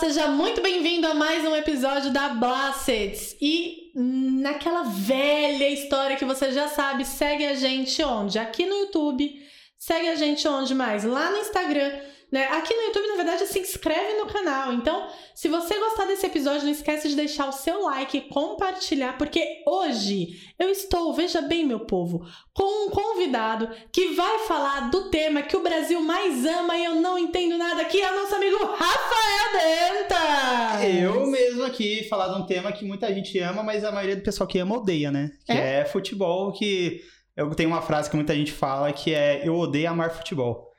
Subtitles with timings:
[0.00, 3.36] seja muito bem-vindo a mais um episódio da Blassets.
[3.38, 8.38] E naquela velha história que você já sabe, segue a gente onde?
[8.38, 9.30] Aqui no YouTube.
[9.78, 11.04] Segue a gente onde mais?
[11.04, 11.92] Lá no Instagram
[12.30, 12.46] né?
[12.46, 14.72] Aqui no YouTube, na verdade, se inscreve no canal.
[14.72, 19.18] Então, se você gostar desse episódio, não esquece de deixar o seu like e compartilhar,
[19.18, 22.24] porque hoje eu estou, veja bem, meu povo,
[22.54, 26.96] com um convidado que vai falar do tema que o Brasil mais ama e eu
[26.96, 30.86] não entendo nada, que é o nosso amigo Rafael Denta.
[30.86, 34.22] Eu mesmo aqui falar de um tema que muita gente ama, mas a maioria do
[34.22, 35.30] pessoal que ama odeia, né?
[35.44, 37.00] Que é, é futebol, que
[37.36, 40.69] eu tenho uma frase que muita gente fala que é eu odeio amar futebol.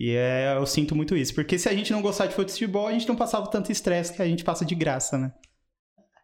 [0.00, 1.34] E é, eu sinto muito isso.
[1.34, 4.22] Porque se a gente não gostar de futebol, a gente não passava tanto estresse que
[4.22, 5.30] a gente passa de graça, né?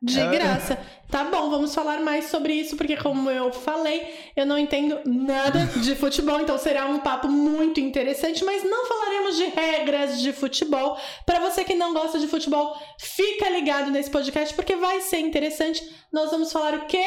[0.03, 0.31] De é.
[0.31, 0.79] graça.
[1.11, 5.67] Tá bom, vamos falar mais sobre isso, porque como eu falei, eu não entendo nada
[5.83, 10.99] de futebol, então será um papo muito interessante, mas não falaremos de regras de futebol.
[11.27, 15.87] Para você que não gosta de futebol, fica ligado nesse podcast, porque vai ser interessante.
[16.11, 17.05] Nós vamos falar o quê?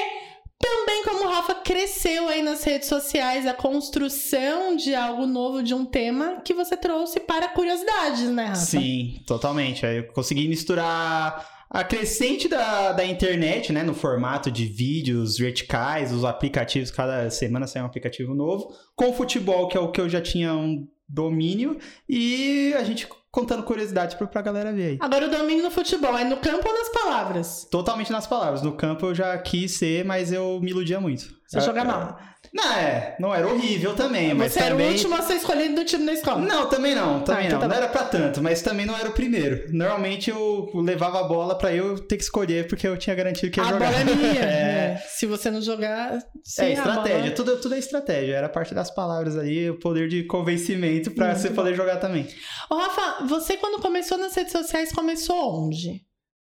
[0.61, 5.85] Também como Rafa cresceu aí nas redes sociais, a construção de algo novo, de um
[5.85, 8.61] tema que você trouxe para curiosidades, né, Rafa?
[8.61, 9.85] Sim, totalmente.
[9.85, 16.25] Eu consegui misturar a crescente da, da internet, né, no formato de vídeos verticais, os
[16.25, 20.09] aplicativos, cada semana sai um aplicativo novo, com o futebol, que é o que eu
[20.09, 24.97] já tinha um domínio, e a gente contando curiosidades pra, pra galera ver aí.
[24.99, 27.67] Agora o domínio no futebol é no campo ou nas palavras?
[27.69, 28.61] Totalmente nas palavras.
[28.61, 31.25] No campo eu já quis ser, mas eu me iludia muito.
[31.47, 32.17] Você joga mal.
[32.53, 34.85] Não, é, não era horrível também, mas Você também...
[34.85, 36.41] era o último a ser escolhido do time da escola.
[36.41, 37.67] Não, também não, também ah, então não.
[37.67, 39.65] Tá não era pra tanto, mas também não era o primeiro.
[39.71, 43.59] Normalmente eu levava a bola pra eu ter que escolher, porque eu tinha garantido que
[43.59, 43.87] ia a jogar.
[43.87, 44.41] A bola é minha.
[44.41, 45.03] é.
[45.07, 46.19] Se você não jogar...
[46.43, 47.21] Sim, é, estratégia.
[47.21, 47.31] Bola...
[47.31, 48.35] Tudo, tudo é estratégia.
[48.35, 52.27] Era parte das palavras aí, o poder de convencimento pra você poder jogar também.
[52.69, 56.08] Ô, Rafa, você quando começou nas redes sociais, começou onde?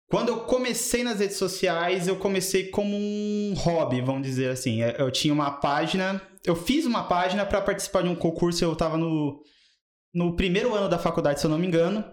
[0.09, 4.81] Quando eu comecei nas redes sociais, eu comecei como um hobby, vamos dizer assim.
[4.81, 8.73] É, eu tinha uma página, eu fiz uma página para participar de um concurso, eu
[8.73, 9.39] estava no,
[10.11, 12.03] no primeiro ano da faculdade, se eu não me engano.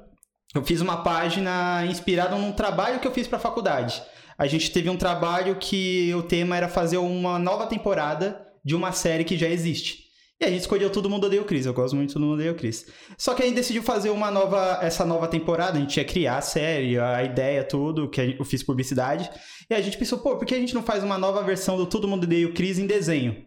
[0.55, 4.03] Eu fiz uma página inspirada num trabalho que eu fiz para a faculdade.
[4.37, 8.93] A gente teve um trabalho que o tema era fazer uma nova temporada de uma
[8.93, 10.06] série que já existe.
[10.39, 11.65] E a gente escolheu Todo Mundo Odeia o Chris.
[11.65, 12.87] Eu gosto muito de Todo Mundo Odeia o Chris.
[13.17, 15.79] Só que a gente decidiu fazer uma nova, essa nova temporada.
[15.79, 19.31] A gente ia criar a série, a ideia, tudo, que eu fiz publicidade.
[19.69, 21.87] E a gente pensou, pô, por que a gente não faz uma nova versão do
[21.87, 23.47] Todo Mundo Odeia o Chris em desenho?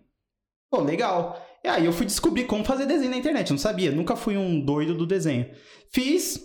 [0.71, 1.39] Pô, legal.
[1.63, 3.49] E aí eu fui descobrir como fazer desenho na internet.
[3.49, 5.47] Eu não sabia, nunca fui um doido do desenho.
[5.91, 6.43] Fiz,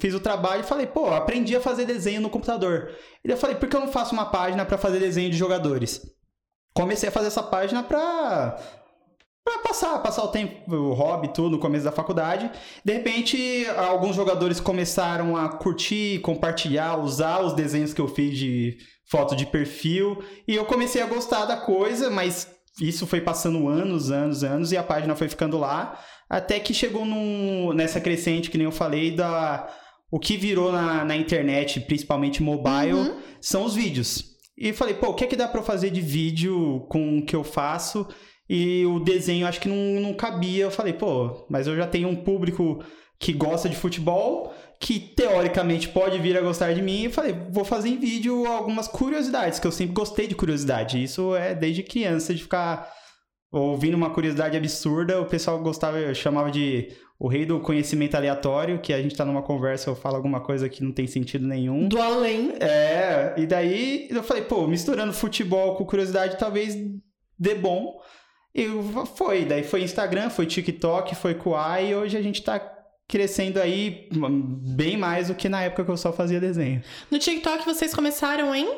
[0.00, 2.92] fiz o trabalho e falei, pô, aprendi a fazer desenho no computador.
[3.22, 6.00] E eu falei, por que eu não faço uma página para fazer desenho de jogadores?
[6.72, 8.58] Comecei a fazer essa página pra
[9.48, 12.50] para passar, passar o tempo, o hobby, tudo, no começo da faculdade.
[12.84, 18.76] De repente, alguns jogadores começaram a curtir, compartilhar, usar os desenhos que eu fiz de
[19.10, 20.22] foto de perfil.
[20.46, 22.46] E eu comecei a gostar da coisa, mas
[22.78, 25.98] isso foi passando anos, anos, anos, e a página foi ficando lá.
[26.28, 29.66] Até que chegou num, nessa crescente, que nem eu falei, da.
[30.10, 33.16] O que virou na, na internet, principalmente mobile, uhum.
[33.40, 34.24] são os vídeos.
[34.56, 37.36] E falei, pô, o que é que dá pra fazer de vídeo com o que
[37.36, 38.06] eu faço?
[38.48, 40.64] E o desenho acho que não, não cabia.
[40.64, 42.82] Eu falei, pô, mas eu já tenho um público
[43.18, 47.04] que gosta de futebol, que teoricamente pode vir a gostar de mim.
[47.04, 51.02] E falei, vou fazer em vídeo algumas curiosidades, que eu sempre gostei de curiosidade.
[51.02, 52.90] Isso é desde criança, de ficar
[53.50, 55.20] ouvindo uma curiosidade absurda.
[55.20, 56.88] O pessoal gostava, eu chamava de
[57.18, 60.68] o rei do conhecimento aleatório, que a gente tá numa conversa, eu falo alguma coisa
[60.68, 61.88] que não tem sentido nenhum.
[61.88, 62.52] Do além.
[62.60, 66.76] É, e daí eu falei, pô, misturando futebol com curiosidade talvez
[67.36, 67.98] dê bom.
[68.54, 68.66] E
[69.16, 72.58] foi, daí foi Instagram, foi TikTok, foi Kuai, e hoje a gente tá
[73.06, 76.82] crescendo aí bem mais do que na época que eu só fazia desenho.
[77.10, 78.68] No TikTok vocês começaram em?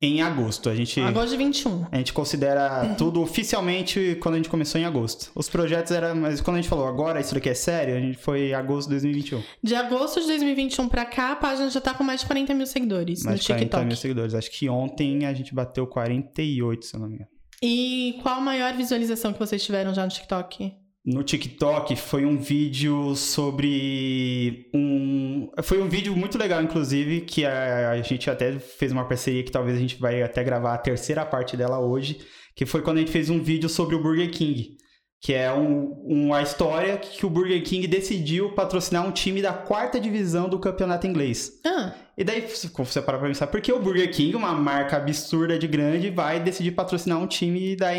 [0.00, 0.68] Em agosto.
[0.68, 1.00] A gente.
[1.00, 1.86] Agosto de 21.
[1.92, 2.94] A gente considera uhum.
[2.96, 5.30] tudo oficialmente quando a gente começou em agosto.
[5.32, 6.16] Os projetos eram.
[6.16, 8.88] Mas quando a gente falou agora isso daqui é sério, a gente foi em agosto
[8.88, 9.42] de 2021.
[9.62, 12.66] De agosto de 2021 pra cá, a página já tá com mais de 40 mil
[12.66, 13.70] seguidores mais no TikTok.
[13.70, 14.34] 40 mil seguidores.
[14.34, 17.30] Acho que ontem a gente bateu 48, se eu não me engano.
[17.62, 20.72] E qual a maior visualização que vocês tiveram já no TikTok?
[21.04, 25.48] No TikTok foi um vídeo sobre um.
[25.62, 29.76] Foi um vídeo muito legal, inclusive, que a, gente até fez uma parceria que talvez
[29.76, 32.18] a gente vai até gravar a terceira parte dela hoje.
[32.54, 34.76] Que foi quando a gente fez um vídeo sobre o Burger King
[35.22, 40.00] que é um, uma história que o Burger King decidiu patrocinar um time da quarta
[40.00, 41.60] divisão do campeonato inglês.
[41.64, 41.92] Ah.
[42.18, 42.68] E daí você
[43.00, 46.72] para pra pensar, por que o Burger King, uma marca absurda de grande, vai decidir
[46.72, 47.90] patrocinar um time da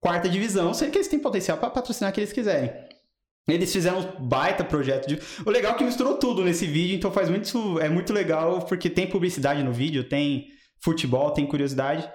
[0.00, 2.72] quarta divisão, sendo que eles têm potencial para patrocinar o que eles quiserem?
[3.48, 5.20] Eles fizeram um baita projeto de.
[5.46, 7.78] O legal é que misturou tudo nesse vídeo, então faz muito.
[7.78, 10.48] É muito legal, porque tem publicidade no vídeo, tem
[10.82, 12.08] futebol, tem curiosidade.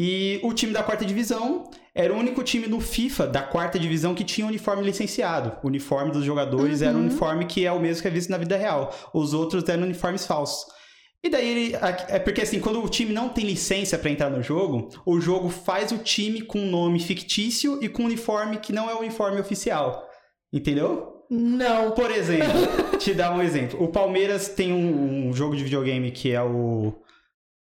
[0.00, 4.14] E o time da quarta divisão era o único time no FIFA da quarta divisão
[4.14, 5.56] que tinha uniforme licenciado.
[5.60, 8.38] O uniforme dos jogadores era um uniforme que é o mesmo que é visto na
[8.38, 8.96] vida real.
[9.12, 10.72] Os outros eram uniformes falsos.
[11.20, 11.76] E daí ele.
[12.06, 15.48] É porque assim, quando o time não tem licença para entrar no jogo, o jogo
[15.48, 19.00] faz o time com um nome fictício e com um uniforme que não é o
[19.00, 20.06] uniforme oficial.
[20.52, 21.24] Entendeu?
[21.28, 21.90] Não.
[21.90, 22.46] Por exemplo,
[23.00, 23.82] te dar um exemplo.
[23.82, 26.94] O Palmeiras tem um, um jogo de videogame que é o.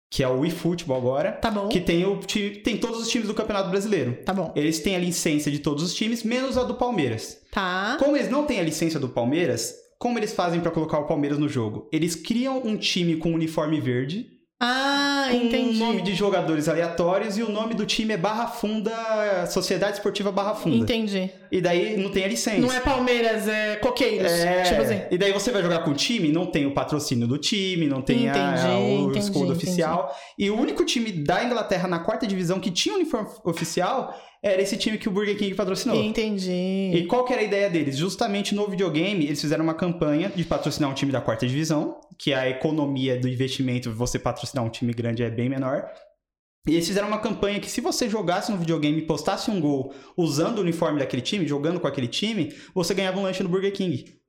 [0.10, 1.32] Que é o eFootball agora.
[1.34, 1.68] Tá bom.
[1.68, 2.20] Que tem, o,
[2.64, 4.18] tem todos os times do Campeonato Brasileiro.
[4.24, 4.54] Tá bom.
[4.56, 7.42] Eles têm a licença de todos os times, menos a do Palmeiras.
[7.52, 7.98] Tá.
[8.00, 11.40] Como eles não têm a licença do Palmeiras, como eles fazem pra colocar o Palmeiras
[11.40, 11.90] no jogo?
[11.92, 15.76] Eles criam um time com uniforme verde, Ah, com entendi.
[15.76, 20.32] um nome de jogadores aleatórios e o nome do time é Barra Funda, Sociedade Esportiva
[20.32, 20.78] Barra Funda.
[20.78, 21.30] Entendi.
[21.52, 22.58] E daí não tem a licença.
[22.60, 24.32] Não é Palmeiras, é Coqueiros.
[24.32, 25.02] É, Tipo assim.
[25.12, 28.02] E daí você vai jogar com o time, não tem o patrocínio do time, não
[28.02, 29.66] tem a- Entendi, a- o entendi, escudo entendi.
[29.66, 30.16] oficial.
[30.40, 34.78] E o único time da Inglaterra na quarta divisão que tinha uniforme oficial era esse
[34.78, 35.98] time que o Burger King patrocinou.
[36.02, 36.92] Entendi.
[36.94, 37.98] E qual que era a ideia deles?
[37.98, 42.34] Justamente no videogame, eles fizeram uma campanha de patrocinar um time da quarta divisão, que
[42.34, 45.90] a economia do investimento, você patrocinar um time grande é bem menor.
[46.68, 49.94] E eles fizeram uma campanha que se você jogasse no videogame e postasse um gol
[50.18, 53.72] usando o uniforme daquele time, jogando com aquele time, você ganhava um lanche no Burger
[53.72, 54.20] King.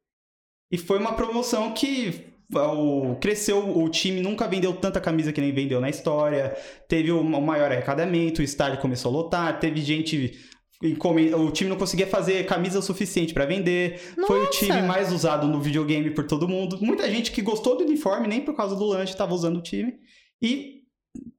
[0.70, 5.52] E foi uma promoção que o- cresceu, o time nunca vendeu tanta camisa que nem
[5.52, 6.54] vendeu na história,
[6.88, 10.38] teve o o maior arrecadamento, o estádio começou a lotar, teve gente
[10.82, 13.98] o time não conseguia fazer camisa o suficiente pra vender.
[14.26, 14.58] Foi o Nossa!
[14.58, 16.78] time mais usado no videogame por todo mundo.
[16.82, 19.94] Muita gente que gostou do uniforme, nem por causa do lanche, estava usando o time.
[20.42, 20.76] E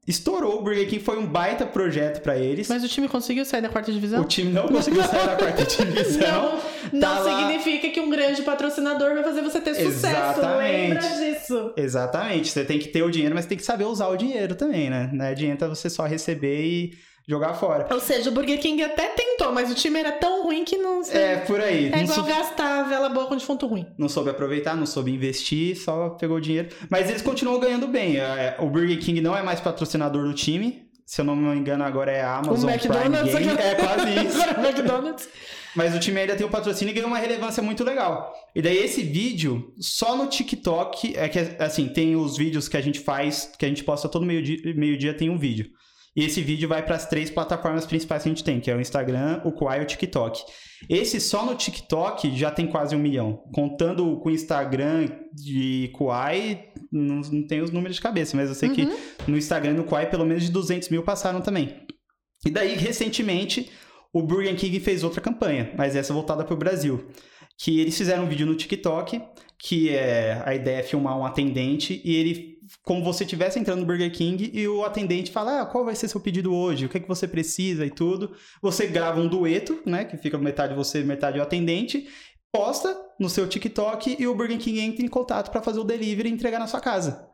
[0.07, 0.59] estourou.
[0.59, 2.67] O Burger King foi um baita projeto pra eles.
[2.67, 4.21] Mas o time conseguiu sair da quarta divisão?
[4.21, 6.59] O time não conseguiu sair da quarta divisão.
[6.91, 7.39] Não, Tá não lá.
[7.47, 10.39] significa que um grande patrocinador vai fazer você ter sucesso.
[10.39, 10.93] Exatamente.
[11.03, 11.73] Lembra disso.
[11.77, 12.47] Exatamente.
[12.49, 15.09] Você tem que ter o dinheiro, mas tem que saber usar o dinheiro também, né?
[15.13, 16.91] Não adianta você só receber e
[17.27, 17.87] jogar fora.
[17.91, 21.01] Ou seja, o Burger King até tentou, mas o time era tão ruim que não.
[21.11, 21.87] É, por aí.
[21.87, 23.85] É Não igual sou- gastar a vela boa com defunto ruim.
[23.97, 26.69] não soube aproveitar, não soube investir, só pegou o dinheiro.
[26.89, 28.17] Mas eles continuam ganhando bem.
[28.17, 30.87] É, O Burger King não é mais patrocinador do time.
[31.05, 33.31] Se eu não me engano, agora é a Amazon o McDonald's.
[33.33, 33.61] Prime Game.
[33.61, 34.39] É quase isso.
[34.41, 35.29] O McDonald's.
[35.73, 38.33] Mas o time ainda tem o patrocínio e ganhou uma relevância muito legal.
[38.55, 42.81] E daí esse vídeo, só no TikTok, é que assim, tem os vídeos que a
[42.81, 45.67] gente faz, que a gente posta todo meio-dia, meio-dia tem um vídeo.
[46.17, 48.75] E esse vídeo vai para as três plataformas principais que a gente tem, que é
[48.75, 50.43] o Instagram, o Quai e o TikTok.
[50.89, 53.43] Esse só no TikTok já tem quase um milhão.
[53.53, 58.55] Contando com o Instagram de Quai, não, não tenho os números de cabeça, mas eu
[58.55, 58.97] sei que Uhum.
[59.27, 61.85] no Instagram e no Quai, pelo menos de 200 mil passaram também.
[62.43, 63.69] E daí, recentemente,
[64.11, 67.07] o Burger King fez outra campanha, mas essa voltada para o Brasil.
[67.59, 69.21] Que eles fizeram um vídeo no TikTok,
[69.59, 73.85] que é a ideia é filmar um atendente e ele, como você estivesse entrando no
[73.85, 76.85] Burger King e o atendente fala, ah, qual vai ser seu pedido hoje?
[76.85, 78.35] O que, é que você precisa e tudo.
[78.61, 82.07] Você grava um dueto, né, que fica metade você, metade o atendente,
[82.51, 86.29] posta no seu TikTok e o Burger King entra em contato para fazer o delivery
[86.29, 87.27] e entregar na sua casa.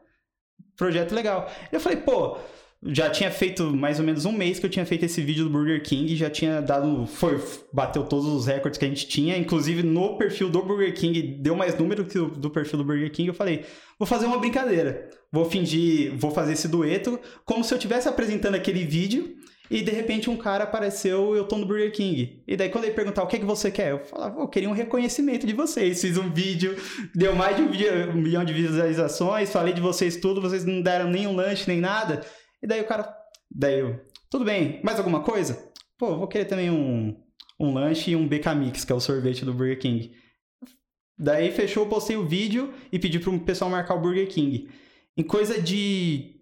[0.75, 1.49] Projeto legal.
[1.71, 2.37] Eu falei, pô,
[2.85, 5.49] já tinha feito mais ou menos um mês que eu tinha feito esse vídeo do
[5.49, 7.41] Burger King, já tinha dado, foi,
[7.71, 11.55] bateu todos os recordes que a gente tinha, inclusive no perfil do Burger King deu
[11.55, 13.29] mais número que o do perfil do Burger King.
[13.29, 13.63] Eu falei,
[13.97, 18.55] vou fazer uma brincadeira, vou fingir, vou fazer esse dueto como se eu estivesse apresentando
[18.55, 19.35] aquele vídeo
[19.71, 22.43] e de repente um cara apareceu, eu tô no Burger King.
[22.45, 24.69] E daí quando ele perguntar o que, é que você quer, eu falava, eu queria
[24.69, 26.01] um reconhecimento de vocês.
[26.01, 26.75] Fiz um vídeo,
[27.15, 31.09] deu mais de um, um milhão de visualizações, falei de vocês tudo, vocês não deram
[31.09, 32.21] nenhum lanche nem nada.
[32.63, 33.13] E daí o cara,
[33.51, 33.99] daí eu,
[34.31, 35.69] tudo bem, mais alguma coisa?
[35.97, 37.13] Pô, vou querer também um,
[37.59, 40.13] um lanche e um BK Mix, que é o sorvete do Burger King.
[41.19, 44.69] Daí fechou, postei o vídeo e pedi pro pessoal marcar o Burger King.
[45.17, 46.39] Em coisa de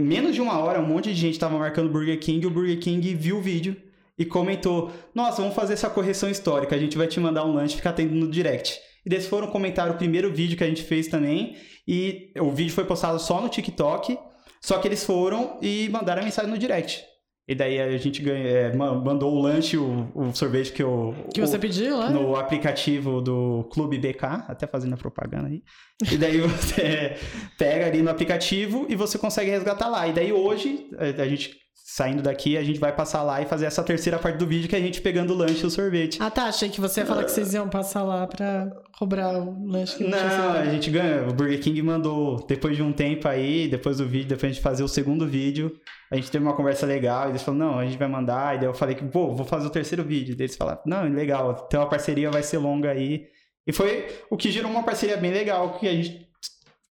[0.00, 3.14] menos de uma hora, um monte de gente tava marcando Burger King o Burger King
[3.14, 3.76] viu o vídeo
[4.18, 7.76] e comentou: Nossa, vamos fazer essa correção histórica, a gente vai te mandar um lanche,
[7.76, 8.80] fica atendo no direct.
[9.06, 11.56] E eles foram comentar o primeiro vídeo que a gente fez também.
[11.86, 14.18] E o vídeo foi postado só no TikTok.
[14.64, 17.04] Só que eles foram e mandaram a mensagem no direct.
[17.46, 21.14] E daí a gente ganha, é, ma- mandou o lanche, o, o sorvete que eu.
[21.34, 22.08] Que você pediu lá?
[22.08, 25.62] no aplicativo do Clube BK, até fazendo a propaganda aí.
[26.10, 27.14] E daí você
[27.58, 30.08] pega ali no aplicativo e você consegue resgatar lá.
[30.08, 31.54] E daí hoje a a gente
[31.94, 34.74] saindo daqui, a gente vai passar lá e fazer essa terceira parte do vídeo que
[34.74, 36.18] é a gente pegando o lanche e o sorvete.
[36.20, 36.46] Ah, tá.
[36.46, 40.02] Achei que você ia falar que vocês iam passar lá pra cobrar o lanche que
[40.02, 41.22] não, Não, a gente ganha.
[41.28, 44.82] O Burger King mandou, depois de um tempo aí, depois do vídeo, depois de fazer
[44.82, 45.70] o segundo vídeo,
[46.10, 47.28] a gente teve uma conversa legal.
[47.28, 48.56] E eles falaram, não, a gente vai mandar.
[48.56, 50.32] E daí eu falei que, pô, vou fazer o terceiro vídeo.
[50.32, 53.28] E daí eles falaram, não, legal, então a parceria vai ser longa aí.
[53.64, 56.26] E foi o que gerou uma parceria bem legal, que a gente,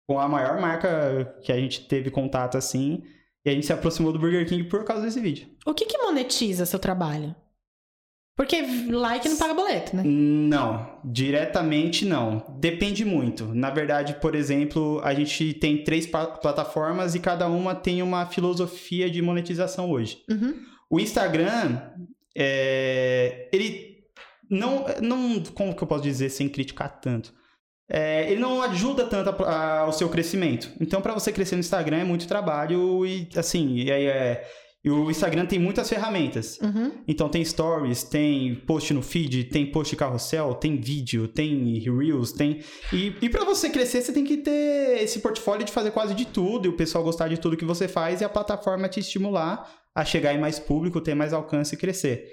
[0.07, 3.01] com a maior marca que a gente teve contato assim,
[3.45, 5.47] e a gente se aproximou do Burger King por causa desse vídeo.
[5.65, 7.35] O que que monetiza seu trabalho?
[8.35, 10.03] Porque like não paga boleto, né?
[10.03, 12.43] Não, diretamente não.
[12.59, 13.53] Depende muito.
[13.53, 19.09] Na verdade, por exemplo, a gente tem três plataformas e cada uma tem uma filosofia
[19.09, 20.23] de monetização hoje.
[20.29, 20.55] Uhum.
[20.89, 21.81] O Instagram,
[22.35, 23.97] é, ele
[24.49, 27.33] não, não, como que eu posso dizer sem criticar tanto?
[27.93, 30.71] É, ele não ajuda tanto a- a- ao seu crescimento.
[30.79, 34.47] Então, para você crescer no Instagram é muito trabalho e assim, e aí é,
[34.83, 36.57] e o Instagram tem muitas ferramentas.
[36.61, 36.91] Uhum.
[37.07, 42.61] Então tem stories, tem post no feed, tem post carrossel, tem vídeo, tem reels, tem.
[42.93, 46.25] E, e para você crescer, você tem que ter esse portfólio de fazer quase de
[46.25, 49.69] tudo, e o pessoal gostar de tudo que você faz e a plataforma te estimular
[49.93, 52.25] a chegar em mais público, ter mais alcance e crescer.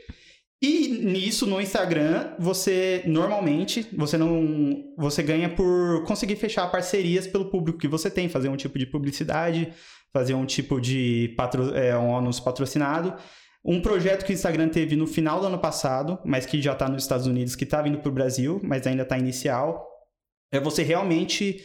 [0.60, 4.92] E nisso, no Instagram, você normalmente você não.
[4.96, 8.86] Você ganha por conseguir fechar parcerias pelo público que você tem, fazer um tipo de
[8.86, 9.72] publicidade,
[10.12, 13.14] fazer um tipo de patro, é, um anúncio patrocinado.
[13.64, 16.88] Um projeto que o Instagram teve no final do ano passado, mas que já está
[16.88, 19.86] nos Estados Unidos, que está vindo para o Brasil, mas ainda está inicial,
[20.50, 21.62] é você realmente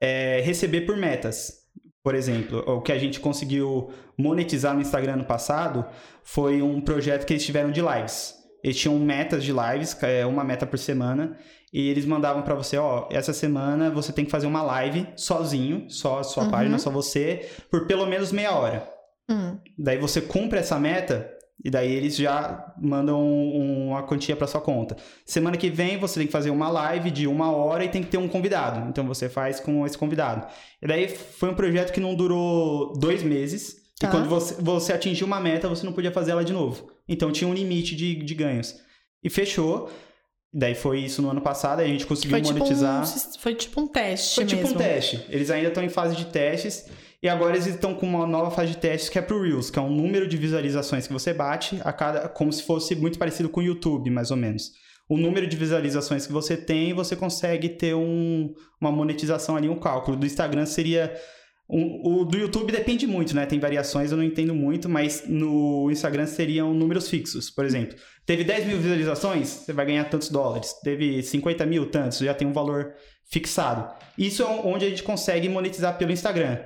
[0.00, 1.59] é, receber por metas.
[2.02, 5.84] Por exemplo, o que a gente conseguiu monetizar no Instagram no passado
[6.24, 8.34] foi um projeto que eles tiveram de lives.
[8.64, 11.36] Eles tinham metas de lives, é uma meta por semana,
[11.72, 15.88] e eles mandavam para você, ó, essa semana você tem que fazer uma live sozinho,
[15.90, 16.50] só a sua Uhum.
[16.50, 18.88] página, só você, por pelo menos meia hora.
[19.30, 19.58] Hum.
[19.78, 21.30] Daí você cumpre essa meta
[21.64, 24.96] e daí eles já mandam um- uma quantia para sua conta.
[25.26, 28.08] Semana que vem você tem que fazer uma live de uma hora e tem que
[28.08, 28.88] ter um convidado.
[28.88, 30.46] Então você faz com esse convidado.
[30.82, 33.76] E daí foi um projeto que não durou dois meses.
[33.98, 34.08] Tá.
[34.08, 36.90] E quando você, você atingiu uma meta, você não podia fazer ela de novo.
[37.08, 38.76] Então tinha um limite de, de ganhos.
[39.22, 39.90] E fechou.
[40.52, 43.04] Daí foi isso no ano passado, a gente conseguiu Foi tipo, monetizar.
[43.04, 44.74] um, foi tipo um teste Foi tipo mesmo.
[44.74, 45.24] um teste.
[45.28, 46.86] Eles ainda estão em fase de testes.
[47.22, 49.78] E agora eles estão com uma nova fase de testes que é pro Reels, que
[49.78, 52.28] é um número de visualizações que você bate a cada.
[52.28, 54.70] como se fosse muito parecido com o YouTube, mais ou menos.
[55.08, 59.78] O número de visualizações que você tem, você consegue ter um, uma monetização ali, um
[59.78, 60.16] cálculo.
[60.16, 61.12] Do Instagram seria.
[61.68, 63.44] um- o do YouTube depende muito, né?
[63.46, 67.50] Tem variações, eu não entendo muito, mas no Instagram seriam números fixos.
[67.50, 70.72] Por exemplo, teve 10 mil visualizações, você vai ganhar tantos dólares.
[70.82, 72.94] Teve 50 mil, tantos, já tem um valor
[73.30, 73.92] fixado.
[74.18, 76.58] Isso é onde a gente consegue monetizar pelo Instagram.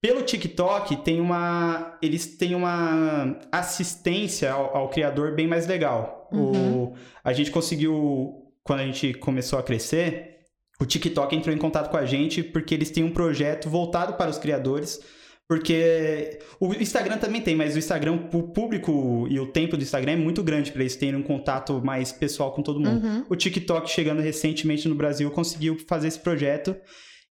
[0.00, 1.98] Pelo TikTok, tem uma.
[2.00, 6.28] Eles têm uma assistência ao, ao criador bem mais legal.
[6.30, 6.84] Uhum.
[6.84, 10.38] O, a gente conseguiu, quando a gente começou a crescer,
[10.80, 14.30] o TikTok entrou em contato com a gente porque eles têm um projeto voltado para
[14.30, 15.00] os criadores.
[15.48, 20.12] Porque o Instagram também tem, mas o Instagram, o público e o tempo do Instagram
[20.12, 23.04] é muito grande para eles terem um contato mais pessoal com todo mundo.
[23.04, 23.24] Uhum.
[23.30, 26.76] O TikTok, chegando recentemente no Brasil, conseguiu fazer esse projeto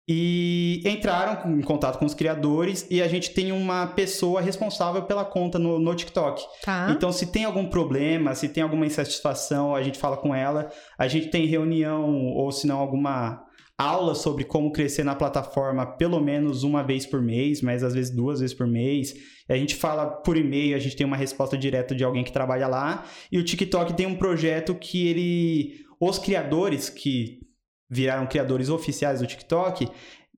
[0.08, 5.26] e entraram em contato com os criadores e a gente tem uma pessoa responsável pela
[5.26, 6.44] conta no, no TikTok.
[6.64, 6.90] Tá.
[6.92, 10.70] Então, se tem algum problema, se tem alguma insatisfação, a gente fala com ela.
[10.98, 13.44] A gente tem reunião ou, se não, alguma
[13.78, 18.16] aula sobre como crescer na plataforma pelo menos uma vez por mês, mas às vezes
[18.16, 19.14] duas vezes por mês.
[19.50, 22.68] A gente fala por e-mail, a gente tem uma resposta direta de alguém que trabalha
[22.68, 23.06] lá.
[23.32, 25.86] E o TikTok tem um projeto que ele.
[26.00, 27.45] Os criadores que
[27.90, 29.90] viraram criadores oficiais do TikTok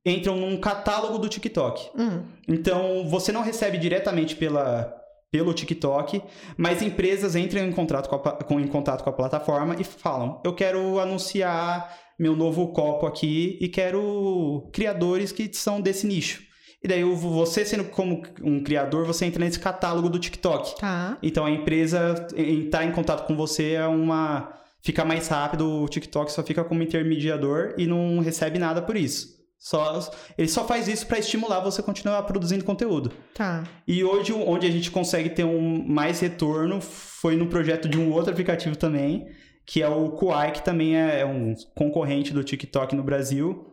[0.06, 1.90] entram num catálogo do TikTok.
[1.98, 2.24] Hum.
[2.48, 4.94] Então, você não recebe diretamente pela,
[5.32, 6.22] pelo TikTok,
[6.58, 10.42] mas empresas entram em contato com a, com, em contato com a plataforma e falam:
[10.44, 16.48] Eu quero anunciar meu novo copo aqui e quero criadores que são desse nicho.
[16.84, 20.80] E daí, você sendo como um criador, você entra nesse catálogo do TikTok.
[20.80, 21.18] Tá.
[21.24, 24.54] Então, a empresa entrar em contato com você é uma.
[24.82, 29.38] Fica mais rápido, o TikTok só fica como intermediador e não recebe nada por isso.
[29.60, 30.00] Só,
[30.38, 33.12] ele só faz isso para estimular você a continuar produzindo conteúdo.
[33.34, 33.64] Tá.
[33.88, 38.12] E hoje, onde a gente consegue ter um mais retorno foi no projeto de um
[38.12, 39.28] outro aplicativo também,
[39.66, 43.67] que é o Kuai, que também é um concorrente do TikTok no Brasil.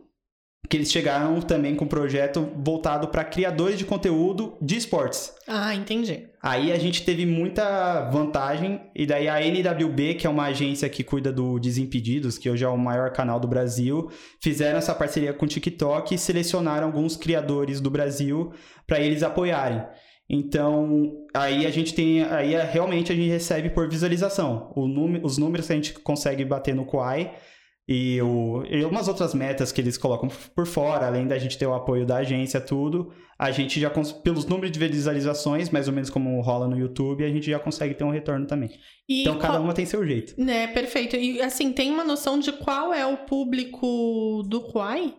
[0.69, 5.33] Que eles chegaram também com um projeto voltado para criadores de conteúdo de esportes.
[5.47, 6.27] Ah, entendi.
[6.41, 11.03] Aí a gente teve muita vantagem, e daí a NWB, que é uma agência que
[11.03, 15.45] cuida do Desimpedidos, que hoje é o maior canal do Brasil, fizeram essa parceria com
[15.45, 18.53] o TikTok e selecionaram alguns criadores do Brasil
[18.85, 19.83] para eles apoiarem.
[20.29, 22.23] Então, aí a gente tem.
[22.23, 24.73] Aí é, realmente a gente recebe por visualização.
[24.75, 27.31] Número, os números que a gente consegue bater no Quai
[27.87, 31.67] e, o, e umas outras metas que eles colocam por fora, além da gente ter
[31.67, 33.91] o apoio da agência, tudo, a gente já,
[34.23, 37.93] pelos números de visualizações, mais ou menos como rola no YouTube, a gente já consegue
[37.93, 38.71] ter um retorno também.
[39.07, 40.33] E então, cada uma tem seu jeito.
[40.41, 41.15] Né, perfeito.
[41.15, 45.13] E, assim, tem uma noção de qual é o público do Quai?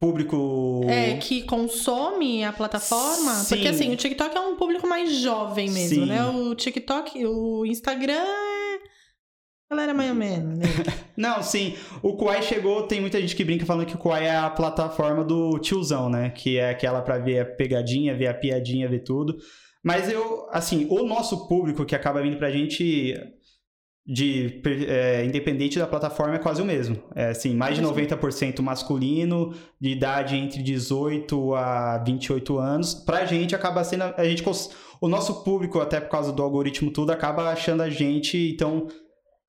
[0.00, 0.86] público.
[0.88, 3.34] É, que consome a plataforma.
[3.34, 3.56] Sim.
[3.56, 6.06] Porque assim, o TikTok é um público mais jovem mesmo, Sim.
[6.06, 6.24] né?
[6.24, 8.24] O TikTok, o Instagram
[9.70, 9.74] é.
[9.74, 10.64] Galera mais ou menos, né?
[11.16, 11.76] Não, sim.
[12.02, 15.22] O Kuai chegou, tem muita gente que brinca falando que o Kuai é a plataforma
[15.24, 16.30] do tiozão, né?
[16.30, 19.36] Que é aquela pra ver a pegadinha, ver a piadinha, ver tudo.
[19.84, 23.14] Mas eu, assim, o nosso público que acaba vindo pra gente
[24.06, 26.96] de é, independente da plataforma é quase o mesmo.
[27.14, 32.94] É assim, mais de 90% masculino, de idade entre 18 a 28 anos.
[32.94, 34.42] Pra gente acaba sendo a gente
[35.00, 38.88] o nosso público até por causa do algoritmo tudo acaba achando a gente, então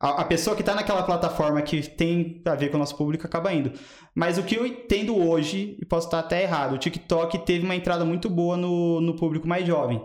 [0.01, 3.25] a, a pessoa que está naquela plataforma que tem a ver com o nosso público
[3.25, 3.71] acaba indo.
[4.15, 7.75] Mas o que eu entendo hoje, e posso estar até errado, o TikTok teve uma
[7.75, 10.01] entrada muito boa no, no público mais jovem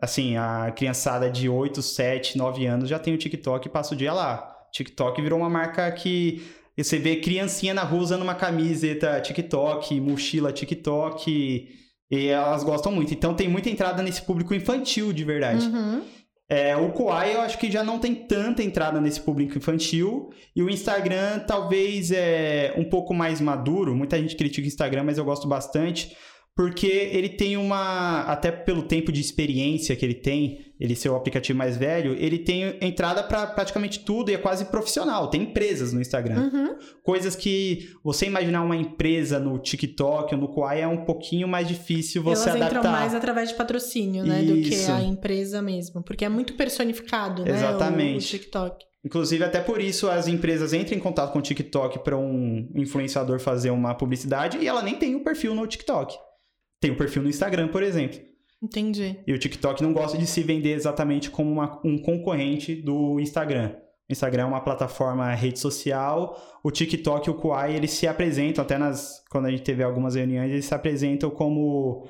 [0.00, 3.96] assim, a criançada de 8, 7, 9 anos já tem o TikTok e passa o
[3.96, 4.52] dia lá.
[4.72, 6.42] TikTok virou uma marca que
[6.76, 11.68] você vê criancinha na rua usando uma camiseta TikTok, mochila TikTok,
[12.10, 13.14] e elas gostam muito.
[13.14, 15.66] Então tem muita entrada nesse público infantil de verdade.
[15.66, 16.02] Uhum.
[16.48, 20.30] É, o Koai eu acho que já não tem tanta entrada nesse público infantil.
[20.54, 23.94] E o Instagram talvez é um pouco mais maduro.
[23.94, 26.16] Muita gente critica o Instagram, mas eu gosto bastante
[26.56, 28.22] porque ele tem uma.
[28.22, 32.38] Até pelo tempo de experiência que ele tem, ele ser o aplicativo mais velho, ele
[32.38, 35.28] tem entrada para praticamente tudo e é quase profissional.
[35.28, 36.50] Tem empresas no Instagram.
[36.50, 36.76] Uhum.
[37.02, 41.68] Coisas que você imaginar uma empresa no TikTok ou no Quai é um pouquinho mais
[41.68, 42.78] difícil você Elas adaptar.
[42.78, 44.42] entram mais através de patrocínio, né?
[44.42, 44.54] Isso.
[44.54, 46.02] Do que a empresa mesmo.
[46.02, 47.50] Porque é muito personificado, né?
[47.50, 48.14] Exatamente.
[48.14, 48.86] O, o TikTok.
[49.04, 53.38] Inclusive, até por isso as empresas entram em contato com o TikTok para um influenciador
[53.40, 56.16] fazer uma publicidade e ela nem tem o um perfil no TikTok
[56.80, 58.20] tem o perfil no Instagram, por exemplo.
[58.62, 59.18] Entendi.
[59.26, 63.74] E o TikTok não gosta de se vender exatamente como uma, um concorrente do Instagram.
[64.08, 66.60] O Instagram é uma plataforma rede social.
[66.62, 70.14] O TikTok e o Kuai, eles se apresentam, até nas, quando a gente teve algumas
[70.14, 72.08] reuniões, eles se apresentam como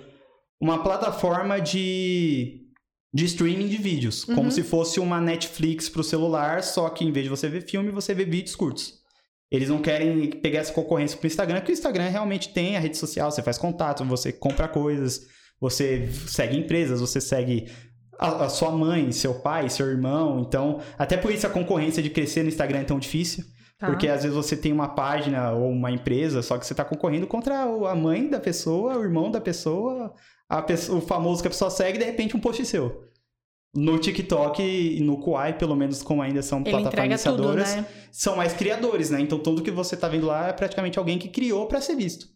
[0.60, 2.66] uma plataforma de,
[3.12, 4.26] de streaming de vídeos.
[4.28, 4.34] Uhum.
[4.34, 7.62] Como se fosse uma Netflix para o celular, só que em vez de você ver
[7.62, 9.05] filme, você vê vídeos curtos.
[9.50, 12.96] Eles não querem pegar essa concorrência pro Instagram, porque o Instagram realmente tem a rede
[12.96, 15.26] social, você faz contato, você compra coisas,
[15.60, 17.70] você segue empresas, você segue
[18.18, 20.40] a, a, sua mãe, seu pai, seu irmão.
[20.40, 23.44] Então, até por isso a concorrência de crescer no Instagram é tão difícil.
[23.78, 23.88] Tá.
[23.88, 27.26] Porque às vezes você tem uma página ou uma empresa, só que você está concorrendo
[27.26, 30.14] contra a mãe da pessoa, o irmão da pessoa,
[30.66, 33.06] pessoa, o famoso que a pessoa segue e de repente um post seu
[33.76, 37.86] no TikTok e no Kuai, pelo menos como ainda são Ele plataformas iniciadoras, né?
[38.10, 39.20] são mais criadores, né?
[39.20, 42.34] Então tudo que você tá vendo lá é praticamente alguém que criou para ser visto.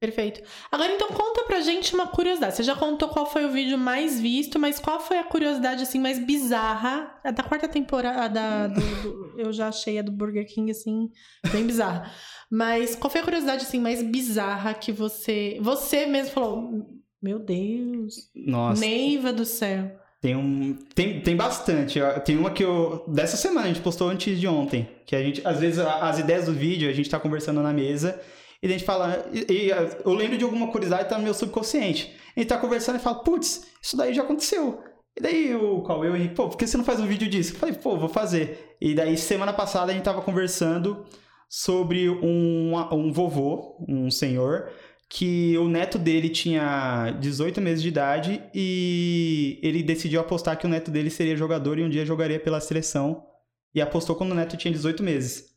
[0.00, 0.42] Perfeito.
[0.70, 2.56] Agora então conta pra gente uma curiosidade.
[2.56, 5.98] Você já contou qual foi o vídeo mais visto, mas qual foi a curiosidade assim
[5.98, 7.18] mais bizarra?
[7.24, 11.08] A da quarta temporada do, do, eu já achei a do Burger King assim
[11.50, 12.10] bem bizarra.
[12.50, 16.86] Mas qual foi a curiosidade assim mais bizarra que você você mesmo falou?
[17.22, 18.30] Meu Deus.
[18.34, 18.82] Nossa.
[18.82, 20.03] Neiva do céu.
[20.24, 20.74] Tem um.
[20.94, 22.00] Tem, tem bastante.
[22.24, 23.04] Tem uma que eu.
[23.06, 24.88] Dessa semana, a gente postou antes de ontem.
[25.04, 28.18] Que a gente, às vezes, as ideias do vídeo, a gente tá conversando na mesa.
[28.62, 29.22] E a gente fala.
[29.34, 32.10] E, e eu lembro de alguma curiosidade, tá no meu subconsciente.
[32.34, 34.82] A gente tá conversando e fala, putz, isso daí já aconteceu.
[35.14, 37.28] E daí o Cauê e o Henrique, pô, por que você não faz um vídeo
[37.28, 37.52] disso?
[37.52, 38.76] Eu falei, pô, vou fazer.
[38.80, 41.04] E daí, semana passada, a gente tava conversando
[41.50, 44.70] sobre um, um vovô, um senhor,
[45.14, 50.68] que o neto dele tinha 18 meses de idade e ele decidiu apostar que o
[50.68, 53.24] neto dele seria jogador e um dia jogaria pela seleção.
[53.72, 55.54] E apostou quando o neto tinha 18 meses.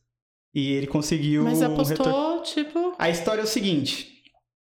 [0.54, 1.42] E ele conseguiu.
[1.42, 2.42] Mas apostou, retor...
[2.42, 2.94] tipo.
[2.96, 4.22] A história é o seguinte: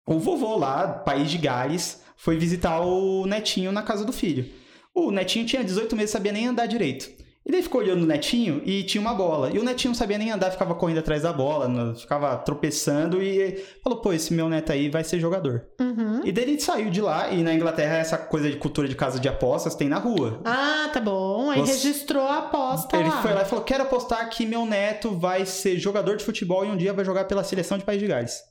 [0.08, 4.50] o vovô lá, país de Gales, foi visitar o netinho na casa do filho.
[4.96, 7.10] O netinho tinha 18 meses, sabia nem andar direito.
[7.48, 9.50] E daí ficou olhando o netinho e tinha uma bola.
[9.50, 13.64] E o netinho não sabia nem andar, ficava correndo atrás da bola, ficava tropeçando e
[13.82, 15.66] falou: pô, esse meu neto aí vai ser jogador.
[15.80, 16.26] Uhum.
[16.26, 19.18] E daí ele saiu de lá e na Inglaterra essa coisa de cultura de casa
[19.18, 20.42] de apostas tem na rua.
[20.44, 21.50] Ah, tá bom.
[21.50, 21.72] Aí Você...
[21.72, 22.98] registrou a aposta.
[22.98, 23.22] Ele lá.
[23.22, 26.68] foi lá e falou: quero apostar que meu neto vai ser jogador de futebol e
[26.68, 28.44] um dia vai jogar pela seleção de País de Gales.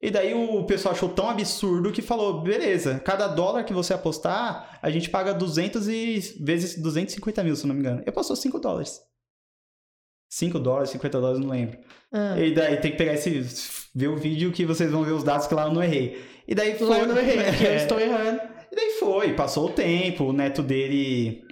[0.00, 4.78] E daí o pessoal achou tão absurdo que falou: beleza, cada dólar que você apostar,
[4.80, 8.02] a gente paga 200 e vezes 250 mil, se não me engano.
[8.06, 9.00] E apostou 5 dólares.
[10.30, 11.78] 5 dólares, 50 dólares, não lembro.
[12.12, 12.38] Ah.
[12.38, 13.90] E daí tem que pegar esse.
[13.94, 16.22] ver o vídeo que vocês vão ver os dados que lá eu não errei.
[16.46, 16.88] E daí foi.
[16.88, 18.40] Lá eu não errei, é, eu estou errando.
[18.70, 21.42] E daí foi passou o tempo, o neto dele.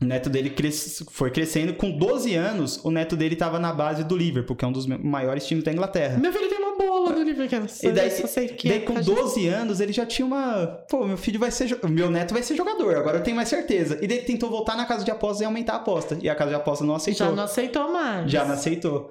[0.00, 1.04] O neto dele cres...
[1.10, 1.74] foi crescendo.
[1.74, 4.86] Com 12 anos, o neto dele tava na base do Liverpool, que é um dos
[4.86, 6.18] maiores times da Inglaterra.
[6.18, 7.66] Meu filho tem bola do Liverpool.
[7.82, 8.10] E daí,
[8.64, 10.66] daí com 12 anos, ele já tinha uma.
[10.88, 11.78] Pô, meu filho vai ser.
[11.88, 13.98] Meu neto vai ser jogador, agora eu tenho mais certeza.
[14.02, 16.18] E daí ele tentou voltar na casa de apostas e aumentar a aposta.
[16.20, 17.26] E a casa de apostas não aceitou.
[17.26, 18.30] Já não aceitou mais.
[18.30, 19.10] Já não aceitou.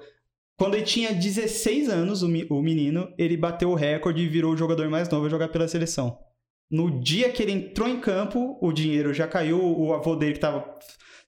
[0.58, 4.88] Quando ele tinha 16 anos, o menino, ele bateu o recorde e virou o jogador
[4.90, 6.18] mais novo a jogar pela seleção.
[6.70, 10.38] No dia que ele entrou em campo, o dinheiro já caiu, o avô dele que
[10.38, 10.78] tava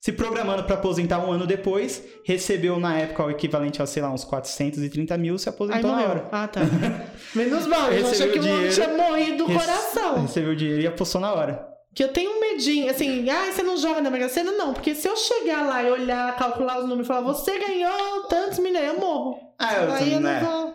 [0.02, 4.10] se programando para aposentar um ano depois, recebeu na época o equivalente a, sei lá,
[4.10, 6.10] uns 430 mil, se aposentou na morreu.
[6.10, 6.28] hora.
[6.32, 6.60] Ah, tá.
[7.36, 10.22] Menos mal, eu achei que o homem tinha morrido do Rece- coração.
[10.22, 11.68] Recebeu o dinheiro e apostou na hora.
[11.94, 14.50] Que eu tenho um medinho, assim, ah, você não joga na Mega Sena?
[14.50, 18.22] Não, porque se eu chegar lá e olhar, calcular os números e falar, você ganhou
[18.24, 19.38] tantos milhões, eu morro.
[19.58, 20.40] Ah, eu, Aí eu né?
[20.42, 20.74] não vou,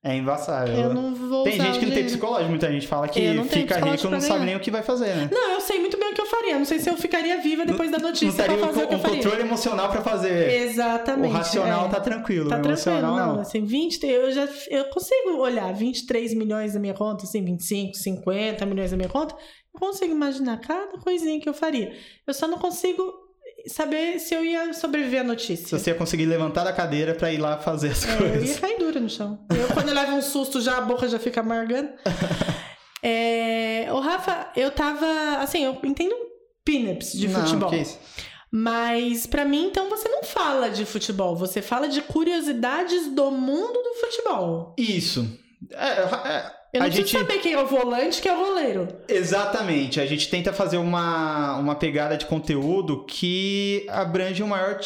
[0.00, 0.74] É embaçável.
[0.74, 3.74] eu não vou Tem gente que não tem psicológico, muita gente fala que não fica
[3.80, 5.28] rico e não sabe nem o que vai fazer, né?
[5.32, 6.56] Não, eu sei muito bem o que eu faria.
[6.56, 8.88] Não sei se eu ficaria viva depois da não notícia pra teria o, fazer o
[8.88, 9.16] que eu faria.
[9.16, 10.62] controle emocional pra fazer.
[10.62, 11.32] Exatamente.
[11.32, 11.88] O racional é.
[11.88, 13.16] tá tranquilo, Tá o tranquilo, não.
[13.16, 13.40] não.
[13.40, 18.64] Assim, 20, eu já eu consigo olhar 23 milhões na minha conta, assim, 25, 50
[18.66, 19.34] milhões na minha conta.
[19.74, 21.92] Eu consigo imaginar cada coisinha que eu faria.
[22.24, 23.02] Eu só não consigo
[23.68, 25.78] saber se eu ia sobreviver à Se notícia.
[25.78, 28.48] você ia conseguir levantar da cadeira pra ir lá fazer as É, eu coisas.
[28.50, 29.38] ia cair dura no chão.
[29.50, 31.90] Eu, quando eu levo um susto, já a boca já fica amargando.
[33.00, 35.06] É, o Rafa, eu tava.
[35.40, 36.14] Assim, eu entendo
[36.64, 37.70] peanuts de Não, futebol.
[37.70, 37.96] que isso.
[38.50, 41.36] Mas pra mim, então, você não fala de futebol.
[41.36, 44.74] Você fala de curiosidades do mundo do futebol.
[44.76, 45.38] Isso.
[45.70, 47.26] É, é, Eu não a preciso gente.
[47.26, 48.88] saber quem é o volante, quem é o goleiro.
[49.08, 50.00] Exatamente.
[50.00, 54.78] A gente tenta fazer uma, uma pegada de conteúdo que abrange o maior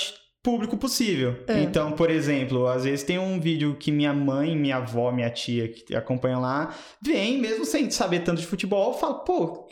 [0.43, 1.37] público possível.
[1.47, 1.63] É.
[1.63, 5.69] Então, por exemplo, às vezes tem um vídeo que minha mãe, minha avó, minha tia
[5.69, 9.69] que acompanham lá, vem mesmo sem saber tanto de futebol, fala, pô,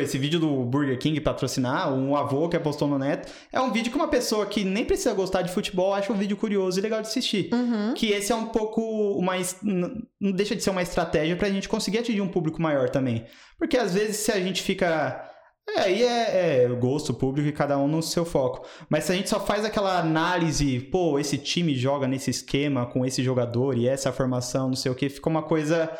[0.00, 3.90] esse vídeo do Burger King patrocinar, um avô que apostou no neto, é um vídeo
[3.90, 7.02] que uma pessoa que nem precisa gostar de futebol acha um vídeo curioso e legal
[7.02, 7.50] de assistir.
[7.52, 7.92] Uhum.
[7.94, 9.20] Que esse é um pouco
[9.62, 13.24] n- Não deixa de ser uma estratégia pra gente conseguir atingir um público maior também.
[13.58, 15.30] Porque às vezes se a gente fica.
[15.68, 18.66] É, aí é, é gosto público e cada um no seu foco.
[18.88, 23.04] Mas se a gente só faz aquela análise, pô, esse time joga nesse esquema com
[23.04, 25.90] esse jogador e essa formação, não sei o que, fica uma coisa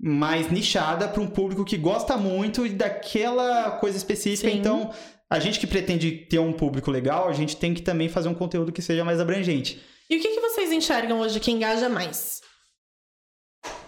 [0.00, 4.50] mais nichada para um público que gosta muito daquela coisa específica.
[4.50, 4.58] Sim.
[4.58, 4.92] Então,
[5.28, 8.34] a gente que pretende ter um público legal, a gente tem que também fazer um
[8.34, 9.82] conteúdo que seja mais abrangente.
[10.08, 12.40] E o que, que vocês enxergam hoje que engaja mais?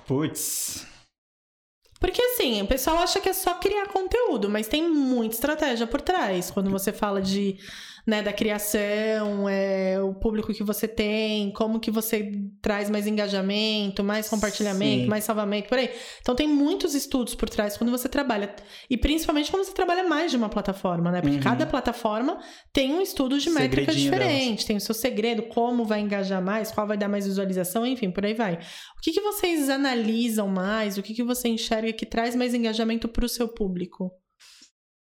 [0.07, 0.87] Putz.
[2.01, 6.01] Porque assim, o pessoal acha que é só criar conteúdo, mas tem muita estratégia por
[6.01, 6.51] trás.
[6.51, 7.59] Quando você fala de,
[8.07, 12.33] né, da criação, é, o público que você tem, como que você
[12.63, 15.09] traz mais engajamento, mais compartilhamento, Sim.
[15.09, 15.91] mais salvamento, por aí.
[16.21, 18.55] Então tem muitos estudos por trás quando você trabalha.
[18.89, 21.21] E principalmente quando você trabalha mais de uma plataforma, né?
[21.21, 21.43] Porque Uhum.
[21.43, 22.39] cada plataforma
[22.73, 26.87] tem um estudo de Segredinho diferente, tem o seu segredo, como vai engajar mais, qual
[26.87, 28.55] vai dar mais visualização, enfim, por aí vai.
[28.55, 30.99] O que, que vocês analisam mais?
[30.99, 34.11] O que, que você enxerga que traz mais engajamento para o seu público?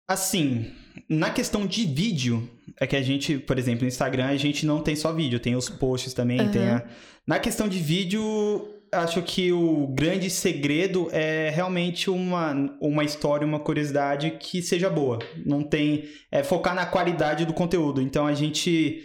[0.08, 0.72] Assim,
[1.10, 4.82] na questão de vídeo, é que a gente, por exemplo, no Instagram, a gente não
[4.82, 6.52] tem só vídeo, tem os posts também, Aham.
[6.52, 6.84] tem a...
[7.28, 8.22] Na questão de vídeo,
[8.92, 15.20] acho que o grande segredo é realmente uma, uma história, uma curiosidade que seja boa.
[15.44, 16.06] Não tem...
[16.32, 18.02] É focar na qualidade do conteúdo.
[18.02, 19.04] Então, a gente...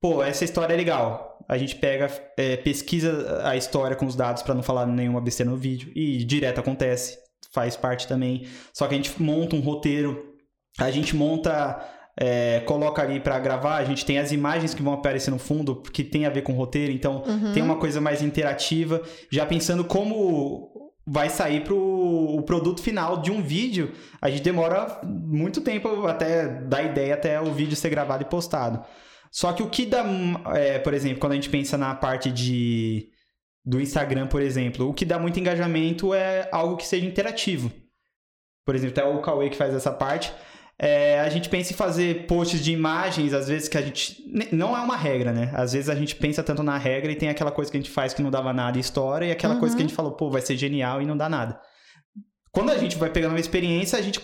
[0.00, 1.38] Pô, essa história é legal.
[1.48, 5.50] A gente pega, é, pesquisa a história com os dados pra não falar nenhuma besteira
[5.50, 5.92] no vídeo.
[5.94, 7.18] E direto acontece.
[7.52, 8.46] Faz parte também.
[8.72, 10.29] Só que a gente monta um roteiro
[10.78, 11.78] a gente monta,
[12.18, 15.82] é, coloca ali pra gravar, a gente tem as imagens que vão aparecer no fundo,
[15.82, 17.52] que tem a ver com o roteiro, então Uhum.
[17.52, 20.70] tem uma coisa mais interativa, já pensando como
[21.06, 26.46] vai sair pro o produto final de um vídeo, a gente demora muito tempo até
[26.46, 28.84] dar ideia até o vídeo ser gravado e postado.
[29.32, 30.04] Só que o que dá,
[30.54, 33.08] é, por exemplo, quando a gente pensa na parte de
[33.64, 37.70] do Instagram, por exemplo, o que dá muito engajamento é algo que seja interativo.
[38.64, 40.32] Por exemplo, até o Cauê que faz essa parte.
[40.82, 44.24] É, a gente pensa em fazer posts de imagens, às vezes que a gente.
[44.50, 45.50] Não é uma regra, né?
[45.52, 47.90] Às vezes a gente pensa tanto na regra e tem aquela coisa que a gente
[47.90, 49.76] faz que não dava nada e estoura, e aquela coisa Uhum.
[49.76, 51.60] que a gente falou, pô, vai ser genial e não dá nada.
[52.50, 54.20] Quando a gente vai pegando uma experiência, a gente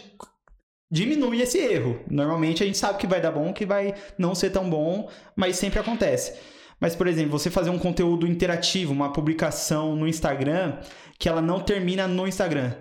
[0.90, 2.00] diminui esse erro.
[2.10, 5.56] Normalmente a gente sabe que vai dar bom, que vai não ser tão bom, mas
[5.56, 6.32] sempre acontece.
[6.80, 10.78] Mas, por exemplo, você fazer um conteúdo interativo, uma publicação no Instagram,
[11.18, 12.72] que ela não termina no Instagram.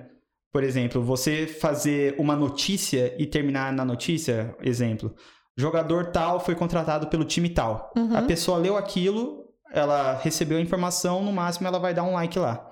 [0.55, 5.13] Por exemplo, você fazer uma notícia e terminar na notícia, exemplo,
[5.57, 7.91] jogador tal foi contratado pelo time tal.
[7.93, 8.15] Uhum.
[8.15, 12.39] A pessoa leu aquilo, ela recebeu a informação, no máximo ela vai dar um like
[12.39, 12.71] lá.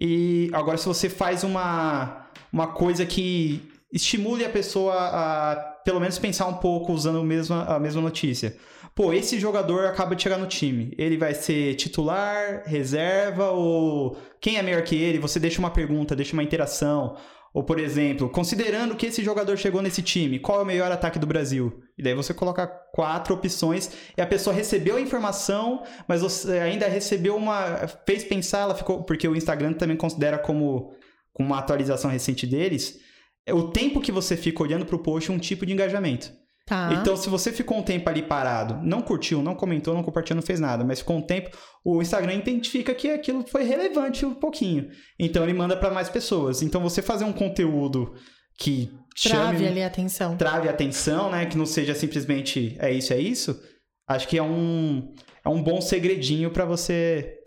[0.00, 6.18] E agora se você faz uma, uma coisa que estimule a pessoa a pelo menos
[6.18, 8.56] pensar um pouco usando a mesma, a mesma notícia.
[8.94, 10.92] Pô, esse jogador acaba de chegar no time.
[10.98, 15.18] Ele vai ser titular, reserva ou quem é melhor que ele?
[15.18, 17.16] Você deixa uma pergunta, deixa uma interação.
[17.52, 21.18] Ou, por exemplo, considerando que esse jogador chegou nesse time, qual é o melhor ataque
[21.18, 21.82] do Brasil?
[21.98, 26.86] E daí você coloca quatro opções e a pessoa recebeu a informação, mas você ainda
[26.86, 27.88] recebeu uma.
[28.06, 29.02] fez pensar, ela ficou.
[29.02, 30.94] Porque o Instagram também considera como,
[31.32, 33.00] como uma atualização recente deles
[33.46, 36.32] é o tempo que você fica olhando para o post é um tipo de engajamento.
[36.66, 36.90] Tá.
[36.92, 40.46] Então, se você ficou um tempo ali parado, não curtiu, não comentou, não compartilhou, não
[40.46, 41.50] fez nada, mas ficou um tempo,
[41.84, 44.88] o Instagram identifica que aquilo foi relevante um pouquinho.
[45.18, 46.62] Então, ele manda para mais pessoas.
[46.62, 48.14] Então, você fazer um conteúdo
[48.56, 50.36] que trave chame, ali a atenção.
[50.36, 51.46] Trave a atenção, né?
[51.46, 53.60] Que não seja simplesmente é isso, é isso.
[54.06, 55.12] Acho que é um,
[55.44, 57.39] é um bom segredinho para você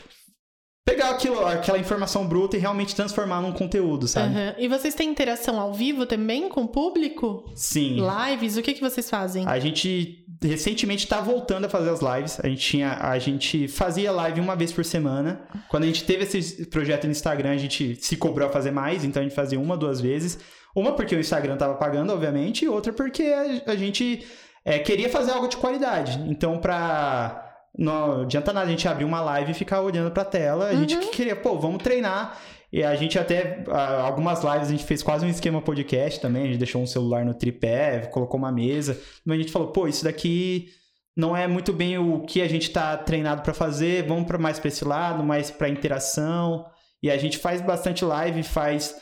[0.86, 4.36] pegar aquilo, aquela informação bruta e realmente transformar num conteúdo, sabe?
[4.36, 4.54] Uhum.
[4.58, 7.46] E vocês têm interação ao vivo também com o público?
[7.56, 8.00] Sim.
[8.02, 8.58] Lives?
[8.58, 9.46] O que, que vocês fazem?
[9.48, 12.40] A gente recentemente está voltando a fazer as lives.
[12.44, 15.42] A gente, tinha, a gente fazia live uma vez por semana.
[15.70, 19.06] Quando a gente teve esse projeto no Instagram, a gente se cobrou a fazer mais,
[19.06, 20.40] então a gente fazia uma, duas vezes.
[20.76, 24.26] Uma porque o Instagram estava pagando, obviamente, e outra porque a, a gente
[24.66, 26.20] é, queria fazer algo de qualidade.
[26.28, 27.43] Então, para
[27.78, 30.70] não adianta nada a gente abrir uma live e ficar olhando pra tela.
[30.70, 30.80] A uhum.
[30.80, 32.38] gente queria, pô, vamos treinar.
[32.72, 33.64] E a gente até,
[34.04, 36.44] algumas lives a gente fez quase um esquema podcast também.
[36.44, 39.00] A gente deixou um celular no tripé, colocou uma mesa.
[39.26, 40.70] Mas a gente falou, pô, isso daqui
[41.16, 44.08] não é muito bem o que a gente tá treinado para fazer.
[44.08, 46.66] Vamos para mais pra esse lado, mais pra interação.
[47.02, 48.96] E a gente faz bastante live, faz.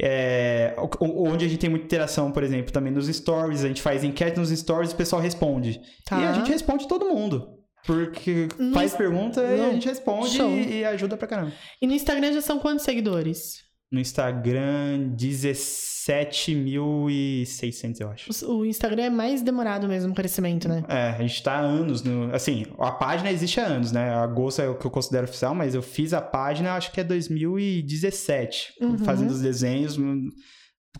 [0.00, 4.04] É, onde a gente tem muita interação, por exemplo, também nos stories, a gente faz
[4.04, 5.80] enquete nos stories e o pessoal responde.
[6.06, 6.20] Tá.
[6.20, 7.57] E a gente responde todo mundo.
[7.88, 11.54] Porque no faz pergunta e a gente responde e, e, ajuda pra caramba.
[11.80, 13.66] E no Instagram já são quantos seguidores?
[13.90, 18.46] No Instagram, 17.600, eu acho.
[18.46, 20.84] O, Instagram é mais demorado mesmo o crescimento, né?
[20.86, 22.30] É, a gente tá há anos no...
[22.34, 24.10] Assim, a página existe há anos, né?
[24.10, 27.00] A Agosto é o que eu considero oficial, mas eu fiz a página, acho que
[27.00, 28.74] é 2017.
[28.82, 28.98] Uhum.
[28.98, 29.96] Fazendo os desenhos.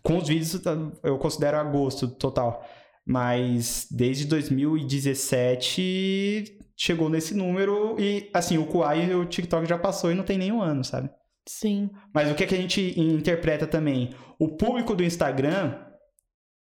[0.03, 0.59] Com os vídeos,
[1.05, 2.67] eu considero agosto total.
[3.07, 10.13] Mas desde 2017 chegou nesse número e, assim, o Kuai e o TikTok já passou
[10.13, 11.11] e não tem nenhum ano, sabe?
[11.47, 11.91] Sim.
[12.15, 14.15] Mas o que, é que a gente interpreta também?
[14.39, 15.75] O público do Instagram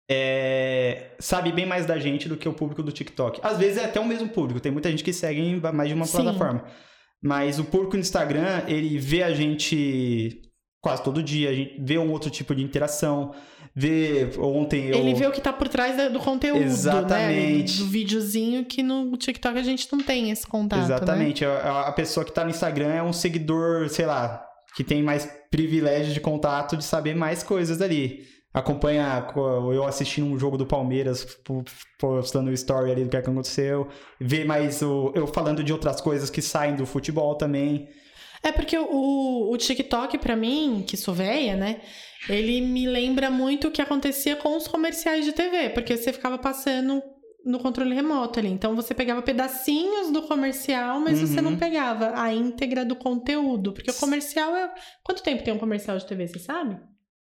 [0.09, 3.41] é, sabe bem mais da gente do que o público do TikTok.
[3.43, 5.95] Às vezes é até o mesmo público, tem muita gente que segue em mais de
[5.95, 6.23] uma Sim.
[6.23, 6.63] plataforma.
[7.21, 10.41] Mas o público do Instagram, ele vê a gente
[10.81, 13.33] quase todo dia, a gente vê um outro tipo de interação
[13.79, 14.97] vê ontem eu...
[14.97, 17.79] Ele vê o que tá por trás do conteúdo, Exatamente.
[17.79, 17.85] Né?
[17.85, 21.45] Do videozinho que no TikTok a gente não tem esse contato, Exatamente.
[21.45, 21.51] Né?
[21.63, 26.13] A, pessoa que tá no Instagram é um seguidor, sei lá, que tem mais privilégio
[26.13, 28.27] de contato de saber mais coisas ali.
[28.53, 29.25] Acompanha
[29.73, 31.25] eu assistindo um jogo do Palmeiras,
[31.97, 33.87] postando o story ali do que aconteceu.
[34.19, 37.87] Vê mais o, eu falando de outras coisas que saem do futebol também.
[38.41, 41.81] É porque o, o TikTok, para mim, que sou velha, né?
[42.27, 46.37] Ele me lembra muito o que acontecia com os comerciais de TV, porque você ficava
[46.37, 47.01] passando
[47.45, 48.49] no controle remoto ali.
[48.49, 51.27] Então você pegava pedacinhos do comercial, mas uhum.
[51.27, 53.73] você não pegava a íntegra do conteúdo.
[53.73, 54.73] Porque o comercial é.
[55.03, 56.77] Quanto tempo tem um comercial de TV, você sabe?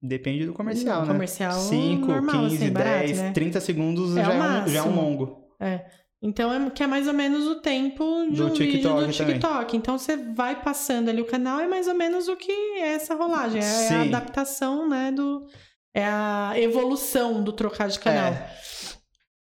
[0.02, 1.13] Depende do comercial, não, né?
[1.13, 3.32] Comercial 5, 15, assim, 10, barato, né?
[3.34, 5.47] 30 segundos é já, é um, já é um longo.
[5.60, 5.86] É.
[6.21, 9.12] Então, é, que é mais ou menos o tempo de do um TikTok vídeo do
[9.12, 9.65] TikTok.
[9.65, 9.75] Também.
[9.75, 13.15] Então, você vai passando ali o canal, é mais ou menos o que é essa
[13.15, 13.62] rolagem.
[13.62, 15.45] É, é a adaptação, né, do...
[15.93, 18.34] É a evolução do trocar de canal.
[18.34, 18.49] É.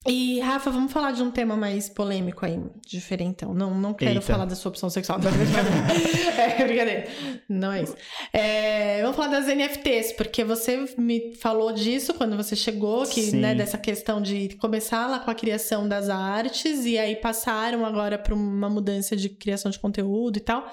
[0.07, 3.55] E, Rafa, vamos falar de um tema mais polêmico aí, diferentão.
[3.55, 4.21] Não, não quero Eita.
[4.21, 5.17] falar da sua opção sexual.
[6.37, 7.07] é, brincadeira.
[7.49, 7.95] Não é isso.
[8.31, 13.55] É, vamos falar das NFTs, porque você me falou disso quando você chegou, que, né,
[13.55, 18.35] dessa questão de começar lá com a criação das artes, e aí passaram agora para
[18.35, 20.71] uma mudança de criação de conteúdo e tal.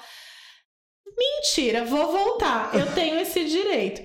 [1.17, 2.75] Mentira, vou voltar.
[2.75, 4.03] Eu tenho esse direito.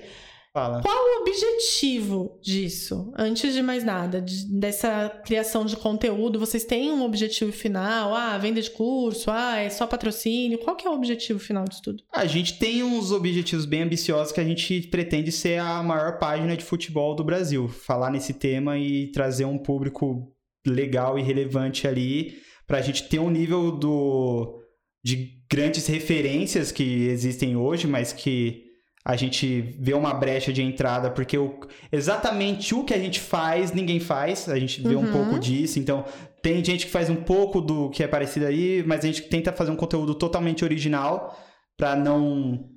[0.58, 0.82] Fala.
[0.82, 3.12] Qual o objetivo disso?
[3.16, 8.12] Antes de mais nada, de, dessa criação de conteúdo, vocês têm um objetivo final?
[8.12, 10.58] Ah, venda de curso, ah, é só patrocínio.
[10.58, 12.02] Qual que é o objetivo final disso tudo?
[12.12, 16.56] A gente tem uns objetivos bem ambiciosos que a gente pretende ser a maior página
[16.56, 17.68] de futebol do Brasil.
[17.68, 20.32] Falar nesse tema e trazer um público
[20.66, 24.60] legal e relevante ali para a gente ter um nível do
[25.04, 28.67] de grandes referências que existem hoje, mas que
[29.08, 31.58] a gente vê uma brecha de entrada, porque o,
[31.90, 34.50] exatamente o que a gente faz, ninguém faz.
[34.50, 35.08] A gente vê uhum.
[35.08, 35.78] um pouco disso.
[35.78, 36.04] Então,
[36.42, 39.50] tem gente que faz um pouco do que é parecido aí, mas a gente tenta
[39.50, 41.42] fazer um conteúdo totalmente original
[41.74, 42.68] para não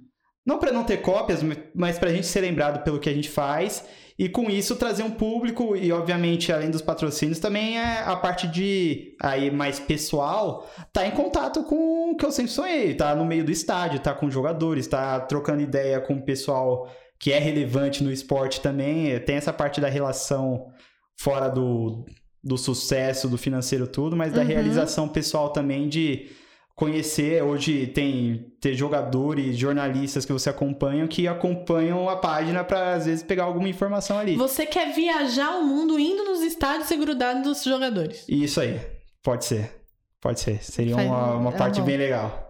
[0.45, 1.41] Não para não ter cópias,
[1.75, 3.85] mas pra gente ser lembrado pelo que a gente faz
[4.21, 8.47] e com isso trazer um público e obviamente além dos patrocínios também é a parte
[8.47, 13.25] de aí mais pessoal, tá em contato com o que eu sempre sonhei, tá no
[13.25, 16.87] meio do estádio, tá com jogadores, tá trocando ideia com o pessoal
[17.19, 20.67] que é relevante no esporte também, tem essa parte da relação
[21.19, 22.05] fora do,
[22.43, 24.47] do sucesso, do financeiro tudo, mas da uhum.
[24.47, 26.29] realização pessoal também de
[26.81, 27.43] conhecer.
[27.43, 33.23] Hoje tem ter jogadores, jornalistas que você acompanha que acompanham a página para às vezes
[33.23, 34.35] pegar alguma informação ali.
[34.35, 38.25] Você quer viajar o mundo indo nos estádios e grudado dos jogadores?
[38.27, 38.81] Isso aí,
[39.21, 39.79] pode ser.
[40.19, 40.63] Pode ser.
[40.63, 41.85] Seria Faz, uma, uma é parte bom.
[41.85, 42.49] bem legal.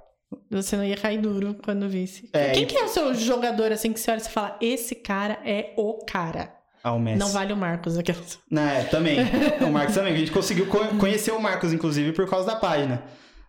[0.49, 2.29] Você não ia cair duro quando visse.
[2.31, 4.95] É, Quem que é o seu jogador assim que você olha e você fala, esse
[4.95, 6.55] cara é o cara?
[6.81, 7.19] ao Messi.
[7.19, 8.15] Não vale o Marcos aqui.
[8.49, 9.19] Não, é, também.
[9.61, 10.13] o Marcos também.
[10.13, 10.65] A gente conseguiu
[10.99, 13.03] conhecer o Marcos, inclusive, por causa da página.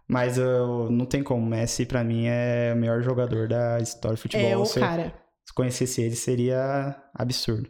[0.08, 1.46] Mas eu, não tem como.
[1.46, 4.48] Messi, para mim, é o melhor jogador da história do futebol.
[4.48, 5.14] É o se cara.
[5.46, 7.68] Se conhecesse ele, seria absurdo.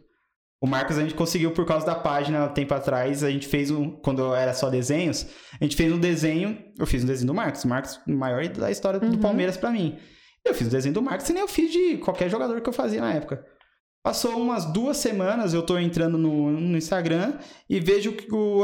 [0.63, 3.91] O Marcos a gente conseguiu por causa da página, tempo atrás, a gente fez um,
[3.91, 5.27] quando era só desenhos,
[5.59, 8.71] a gente fez um desenho, eu fiz um desenho do Marcos, o Marcos, maior da
[8.71, 9.11] história uhum.
[9.11, 9.99] do Palmeiras para mim.
[10.45, 12.69] Eu fiz o um desenho do Marcos e nem eu fiz de qualquer jogador que
[12.69, 13.45] eu fazia na época.
[14.03, 17.37] Passou umas duas semanas, eu tô entrando no, no Instagram
[17.69, 18.13] e vejo,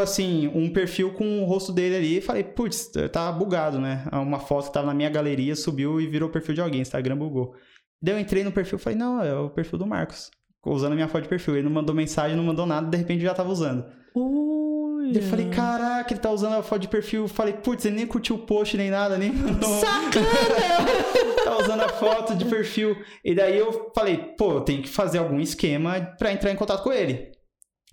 [0.03, 4.03] assim, um perfil com o rosto dele ali e falei, putz, tá bugado, né?
[4.11, 7.15] Uma foto que tava na minha galeria subiu e virou o perfil de alguém, Instagram
[7.15, 7.55] bugou.
[8.01, 10.29] Daí eu entrei no perfil e falei, não, é o perfil do Marcos.
[10.65, 11.55] Usando a minha foto de perfil.
[11.55, 13.85] Ele não mandou mensagem, não mandou nada, de repente já tava usando.
[14.13, 14.68] Ui.
[15.15, 17.23] Eu falei, caraca, ele tá usando a foto de perfil.
[17.23, 19.79] Eu falei, putz, ele nem curtiu o post nem nada, nem mandou.
[19.79, 20.25] Sacana!
[21.43, 22.95] tá usando a foto de perfil.
[23.23, 26.83] E daí eu falei, pô, eu tenho que fazer algum esquema para entrar em contato
[26.83, 27.31] com ele.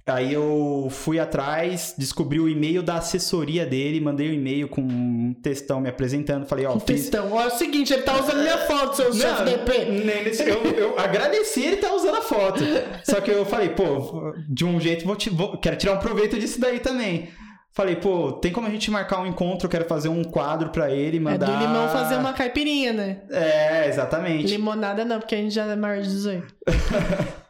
[0.08, 5.34] Aí eu fui atrás, descobri o e-mail da assessoria dele, mandei um e-mail com um
[5.42, 6.46] textão me apresentando.
[6.46, 6.76] Falei, ó.
[6.76, 7.02] Um fiz...
[7.02, 10.46] textão, olha é o seguinte, ele tá usando minha foto, seu chefe DP.
[10.46, 12.62] Eu, eu agradeci ele tá usando a foto.
[13.02, 16.38] Só que eu falei, pô, de um jeito vou, te, vou quero tirar um proveito
[16.38, 17.28] disso daí também.
[17.72, 19.68] Falei, pô, tem como a gente marcar um encontro?
[19.68, 21.48] Quero fazer um quadro pra ele, mandar.
[21.48, 23.22] É do limão fazer uma caipirinha, né?
[23.28, 24.46] É, exatamente.
[24.46, 26.46] Limonada não, porque a gente já é maior de 18.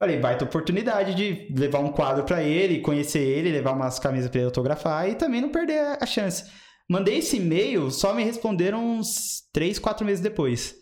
[0.00, 4.38] Falei, baita oportunidade de levar um quadro para ele, conhecer ele, levar umas camisas para
[4.38, 6.50] ele autografar e também não perder a chance.
[6.88, 10.74] Mandei esse e-mail, só me responderam uns 3, 4 meses depois.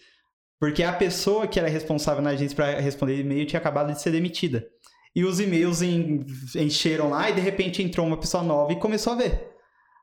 [0.61, 4.13] Porque a pessoa que era responsável na agência para responder e-mail tinha acabado de ser
[4.13, 4.65] demitida.
[5.17, 9.17] E os e-mails encheram lá e de repente entrou uma pessoa nova e começou a
[9.17, 9.49] ver.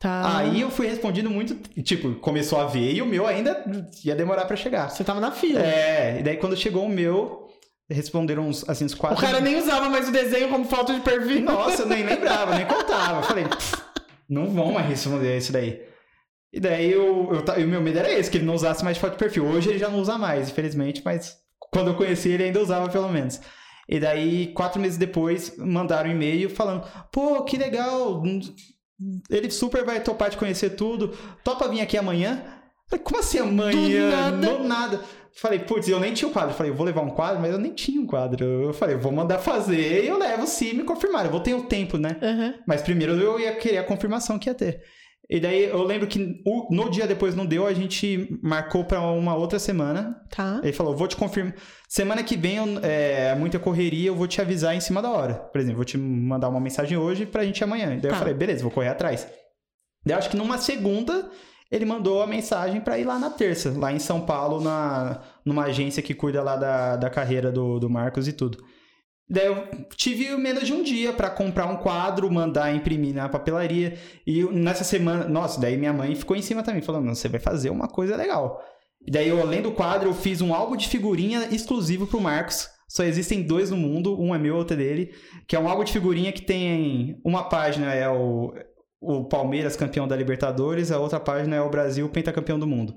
[0.01, 0.39] Tá.
[0.39, 3.63] Aí eu fui respondendo muito, tipo, começou a ver e o meu ainda
[4.04, 4.89] ia demorar para chegar.
[4.89, 5.62] Você tava na fila.
[5.62, 7.44] É, e daí quando chegou o meu,
[7.89, 9.17] responderam uns, assim, uns quatro...
[9.17, 11.41] O cara nem usava mais o desenho como foto de perfil.
[11.41, 13.21] Nossa, eu nem lembrava, nem contava.
[13.24, 13.45] Falei,
[14.30, 15.82] não vão mais responder isso daí.
[16.52, 19.12] E daí eu, eu, o meu medo era esse, que ele não usasse mais foto
[19.13, 19.45] de perfil.
[19.45, 23.10] Hoje ele já não usa mais, infelizmente, mas quando eu conheci ele ainda usava pelo
[23.10, 23.41] menos.
[23.88, 28.24] E daí, quatro meses depois, mandaram um e-mail falando: pô, que legal,
[29.30, 32.43] ele super vai topar de conhecer tudo, topa vir aqui amanhã?
[32.89, 34.32] Falei, como assim amanhã?
[34.32, 34.58] Do nada.
[34.58, 35.02] Do nada.
[35.38, 36.56] Falei, putz, eu nem tinha o quadro.
[36.56, 38.45] Falei, eu vou levar um quadro, mas eu nem tinha um quadro.
[38.45, 41.26] Eu falei, vou mandar fazer e eu levo se me confirmar.
[41.26, 42.17] Eu vou ter o tempo, né?
[42.21, 42.54] Uhum.
[42.65, 44.82] Mas primeiro eu ia querer a confirmação que ia ter.
[45.30, 49.36] E daí eu lembro que no dia depois não deu, a gente marcou para uma
[49.36, 50.15] outra semana.
[50.30, 50.62] Tá.
[50.63, 51.56] Ele falou, vou te confirmar.
[51.89, 55.34] Semana que vem é muita correria, eu vou te avisar em cima da hora.
[55.34, 57.88] Por exemplo, vou te mandar uma mensagem hoje pra gente amanhã.
[57.89, 58.10] Daí tá.
[58.10, 59.28] eu falei, beleza, vou correr atrás.
[60.06, 61.30] Daí eu acho que numa segunda
[61.71, 65.63] ele mandou a mensagem para ir lá na terça, lá em São Paulo, na, numa
[65.63, 68.63] agência que cuida lá da, da carreira do, do Marcos e tudo.
[69.28, 73.97] Daí eu tive menos de um dia para comprar um quadro, mandar imprimir na papelaria.
[74.25, 77.71] E nessa semana, nossa, daí minha mãe ficou em cima também, falando: você vai fazer
[77.71, 78.63] uma coisa legal.
[79.06, 82.69] E daí, eu, além do quadro, eu fiz um álbum de figurinha exclusivo pro Marcos.
[82.88, 85.12] Só existem dois no mundo, um é meu, outro é dele.
[85.47, 88.54] Que é um álbum de figurinha que tem uma página, é o
[89.06, 92.96] o Palmeiras campeão da Libertadores, a outra página é o Brasil pentacampeão do mundo.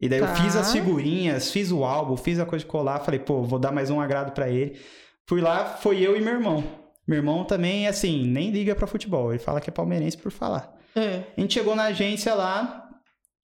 [0.00, 0.30] E daí tá.
[0.30, 3.58] eu fiz as figurinhas, fiz o álbum, fiz a coisa de colar, falei, pô, vou
[3.58, 4.80] dar mais um agrado para ele.
[5.28, 6.64] Fui lá, foi eu e meu irmão.
[7.06, 10.74] Meu irmão também, assim, nem liga para futebol, ele fala que é palmeirense por falar.
[10.96, 11.24] É.
[11.36, 12.88] A gente chegou na agência lá,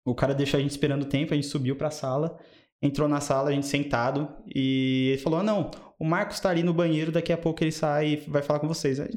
[0.05, 2.38] o cara deixou a gente esperando tempo, a gente subiu pra sala,
[2.81, 6.62] entrou na sala, a gente sentado, e ele falou: ah, não, o Marcos tá ali
[6.62, 9.01] no banheiro, daqui a pouco ele sai e vai falar com vocês.
[9.01, 9.11] Aí,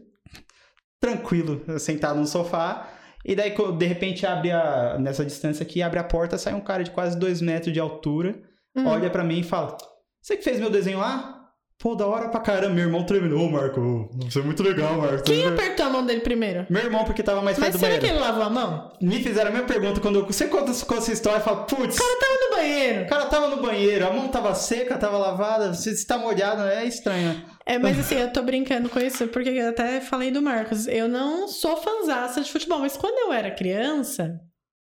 [1.00, 2.99] tranquilo, sentado no sofá.
[3.26, 4.98] E daí, de repente, abre a.
[5.00, 8.42] Nessa distância aqui, abre a porta, sai um cara de quase dois metros de altura,
[8.76, 8.88] uhum.
[8.88, 9.78] olha para mim e fala:
[10.22, 11.39] Você que fez meu desenho lá?
[11.82, 12.74] Pô, da hora pra caramba.
[12.74, 14.10] Meu irmão terminou, Marco.
[14.26, 15.24] Você é muito legal, Marco.
[15.24, 16.66] Quem apertou a mão dele primeiro?
[16.70, 18.06] Meu irmão, porque tava mais perto Mas do será banheiro.
[18.06, 18.92] que ele lavou a mão?
[19.02, 20.26] Me fizeram a mesma pergunta quando eu...
[20.26, 23.04] Você conta essa história e fala, putz, O cara tava no banheiro.
[23.04, 26.84] o cara tava no banheiro, a mão tava seca, tava lavada, você está molhado, é
[26.84, 27.42] estranho.
[27.66, 30.86] É, mas assim, eu tô brincando com isso, porque eu até falei do Marcos.
[30.86, 34.38] Eu não sou fanzaça de futebol, mas quando eu era criança,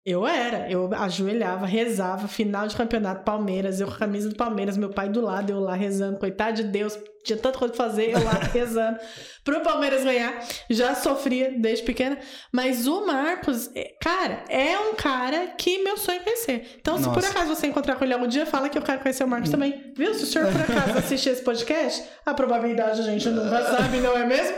[0.05, 0.71] eu era.
[0.71, 5.09] Eu ajoelhava, rezava, final de campeonato, Palmeiras, eu com a camisa do Palmeiras, meu pai
[5.09, 8.33] do lado, eu lá rezando, coitado de Deus, tinha tanta coisa pra fazer, eu lá
[8.53, 8.99] rezando,
[9.43, 10.45] pro Palmeiras ganhar.
[10.69, 12.19] Já sofria desde pequena,
[12.53, 16.77] mas o Marcos, é- cara, é um cara que meu sonho é conhecer.
[16.79, 17.31] Então, se por Nossa.
[17.31, 19.93] acaso você encontrar com ele algum dia, fala que eu quero conhecer o Marcos também.
[19.97, 20.13] Viu?
[20.15, 24.17] Se o senhor por acaso assistir esse podcast, a probabilidade a gente nunca sabe, não
[24.17, 24.57] é mesmo?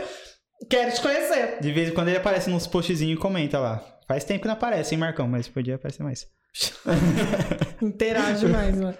[0.69, 1.59] Quero te conhecer.
[1.61, 3.96] De vez em quando ele aparece nos postzinhos e comenta lá.
[4.07, 5.27] Faz tempo que não aparece, hein, Marcão?
[5.27, 6.27] Mas podia aparecer mais.
[7.81, 8.97] Interage mais, mano.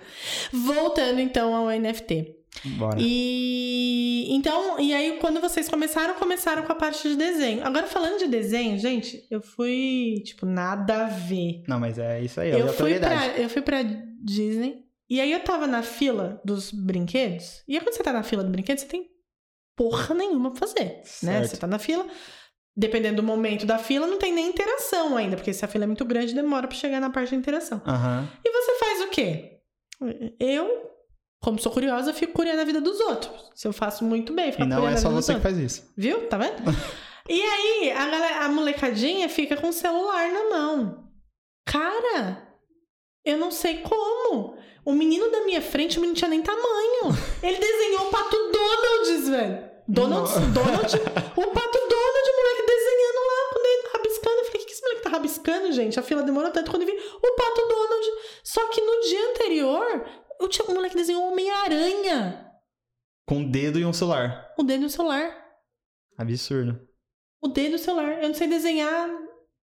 [0.51, 2.35] Voltando então ao NFT.
[2.77, 2.97] Bora.
[2.99, 7.65] E então, e aí quando vocês começaram, começaram com a parte de desenho.
[7.65, 11.63] Agora falando de desenho, gente, eu fui, tipo, nada a ver.
[11.67, 13.83] Não, mas é isso aí, é Eu fui, pra, eu fui pra
[14.23, 17.63] Disney e aí eu tava na fila dos brinquedos.
[17.67, 19.07] E aí quando você tá na fila do brinquedo, você tem
[19.75, 21.01] porra nenhuma pra fazer, né?
[21.03, 21.49] Certo.
[21.49, 22.05] Você tá na fila,
[22.77, 25.87] dependendo do momento da fila, não tem nem interação ainda, porque se a fila é
[25.87, 27.81] muito grande, demora pra chegar na parte de interação.
[27.87, 28.29] Aham.
[28.45, 29.59] E você faz o quê?
[30.39, 30.91] Eu,
[31.41, 33.49] como sou curiosa, fico curiosa da vida dos outros.
[33.55, 35.91] Se eu faço muito bem, fico E não é da só você que faz isso.
[35.97, 36.27] Viu?
[36.27, 36.61] Tá vendo?
[37.27, 41.09] e aí, a, galera, a molecadinha fica com o celular na mão.
[41.65, 42.47] Cara,
[43.25, 44.55] eu não sei como.
[44.85, 47.17] O menino da minha frente, o menino tinha nem tamanho.
[47.41, 49.67] Ele desenhou o pato Donalds, velho.
[49.87, 50.39] Donald, Nossa.
[50.41, 50.95] Donald,
[51.35, 54.35] o pato Donald, o moleque desenhando lá, quando ele rabiscando.
[54.35, 55.99] Eu falei, o que que esse moleque tá rabiscando, gente?
[55.99, 58.05] A fila demorou tanto quando eu vi o pato Donald.
[58.43, 60.09] Só que no dia anterior,
[60.39, 62.51] eu tinha, o moleque desenhou um Homem-Aranha.
[63.27, 64.53] Com o dedo e um celular.
[64.57, 65.35] O dedo no celular.
[66.17, 66.79] Absurdo.
[67.41, 68.21] O dedo no celular.
[68.21, 69.09] Eu não sei desenhar.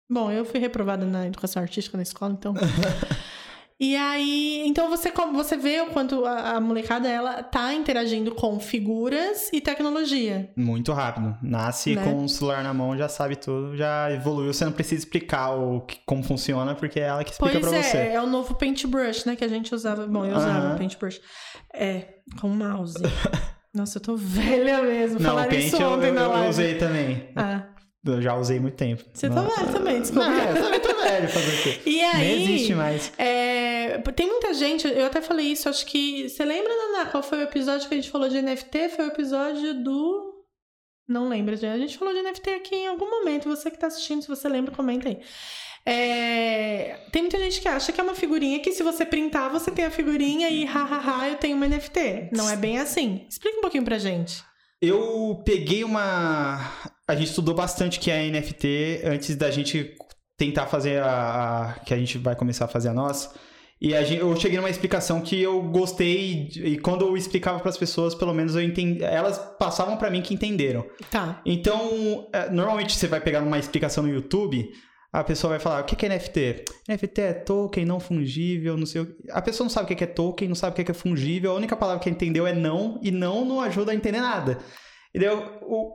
[0.08, 2.54] Bom, eu fui reprovada na educação artística na escola, então.
[3.80, 8.60] e aí, então você você vê o quanto a, a molecada ela tá interagindo com
[8.60, 10.50] figuras e tecnologia.
[10.54, 11.34] Muito rápido.
[11.42, 12.04] Nasce Né?
[12.04, 14.52] com o celular na mão, já sabe tudo, já evoluiu.
[14.52, 17.82] Você não precisa explicar o que- como funciona, porque é ela que explica pra é,
[17.82, 17.96] você.
[17.96, 20.06] é o novo paintbrush, né, que a gente usava.
[20.06, 20.76] Bom, eu usava Aham.
[20.78, 21.20] paintbrush.
[21.74, 22.04] É,
[22.40, 22.94] com mouse.
[23.72, 25.20] Nossa, eu tô velha mesmo.
[25.20, 26.48] Não, o Falaram Paint isso eu, ontem eu, na eu live.
[26.48, 27.28] usei também.
[27.36, 27.62] Ah,
[28.04, 29.04] Eu já usei muito tempo.
[29.12, 29.48] você tá Não.
[29.48, 30.28] velho também, desculpa.
[30.28, 31.80] Não, eu também tô velho fazer o quê?
[31.86, 33.12] E aí, Nem existe mais.
[33.16, 33.59] É,
[34.14, 36.28] tem muita gente, eu até falei isso, acho que.
[36.28, 38.88] Você lembra, Naná, qual foi o episódio que a gente falou de NFT?
[38.90, 40.34] Foi o episódio do.
[41.08, 41.54] Não lembro.
[41.54, 43.48] A gente falou de NFT aqui em algum momento.
[43.48, 45.18] Você que tá assistindo, se você lembra, comenta aí.
[45.84, 49.70] É, Tem muita gente que acha que é uma figurinha que se você printar, você
[49.70, 52.30] tem a figurinha e hahaha, eu tenho uma NFT.
[52.32, 53.26] Não é bem assim.
[53.28, 54.42] Explica um pouquinho pra gente.
[54.80, 56.58] Eu peguei uma.
[57.08, 59.94] A gente estudou bastante que é NFT antes da gente
[60.38, 63.34] tentar fazer a- que a gente vai começar a fazer a nossa.
[63.80, 67.78] E gente- eu cheguei numa explicação que eu gostei e quando eu explicava para as
[67.78, 70.84] pessoas, pelo menos eu entendi, elas passavam para mim que entenderam.
[71.10, 71.40] Tá.
[71.46, 74.68] Então, é, normalmente você vai pegar uma explicação no YouTube,
[75.10, 76.64] a pessoa vai falar: o que é NFT?
[76.88, 80.06] NFT é token não fungível, não sei o A pessoa não sabe o que é
[80.06, 83.10] token, não sabe o que é fungível, a única palavra que entendeu é não, e
[83.10, 84.58] não não ajuda a entender nada.
[85.14, 85.94] E daí, eu- o-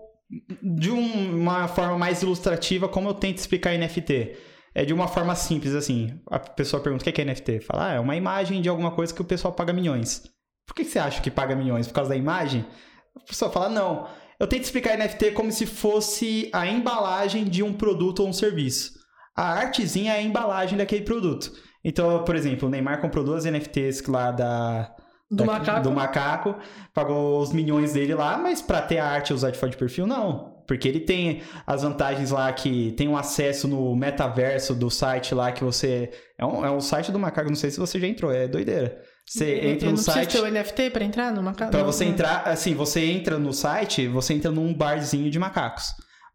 [0.76, 4.36] de um- uma forma mais ilustrativa, como eu tento explicar NFT?
[4.76, 6.20] É de uma forma simples, assim.
[6.30, 7.62] A pessoa pergunta: o que que é NFT?
[7.62, 10.24] Fala: ah, é uma imagem de alguma coisa que o pessoal paga milhões.
[10.68, 11.88] Por que você acha que paga milhões?
[11.88, 12.66] Por causa da imagem?
[13.16, 14.08] A pessoa fala: não.
[14.38, 18.92] Eu tento explicar NFT como se fosse a embalagem de um produto ou um serviço.
[19.34, 21.54] A artezinha é a embalagem daquele produto.
[21.84, 24.94] Então, por exemplo, o Neymar comprou duas NFTs lá da,
[25.32, 25.82] Do da- macaco.
[25.84, 26.56] do macaco,
[26.94, 29.78] pagou os milhões dele lá, mas pra ter a arte e usar de foto de
[29.78, 30.55] perfil, não.
[30.68, 35.52] Porque ele tem as vantagens lá que tem um acesso no metaverso do site lá
[35.52, 36.10] que você.
[36.38, 39.00] É um, é um site do macaco, não sei se você já entrou, é doideira.
[39.28, 40.32] Você Eu- entra eu no site.
[40.34, 41.72] ter o NFT pra entrar numa casa?
[41.72, 45.86] Pra você entrar, assim, você entra no site, você entra num barzinho de macacos.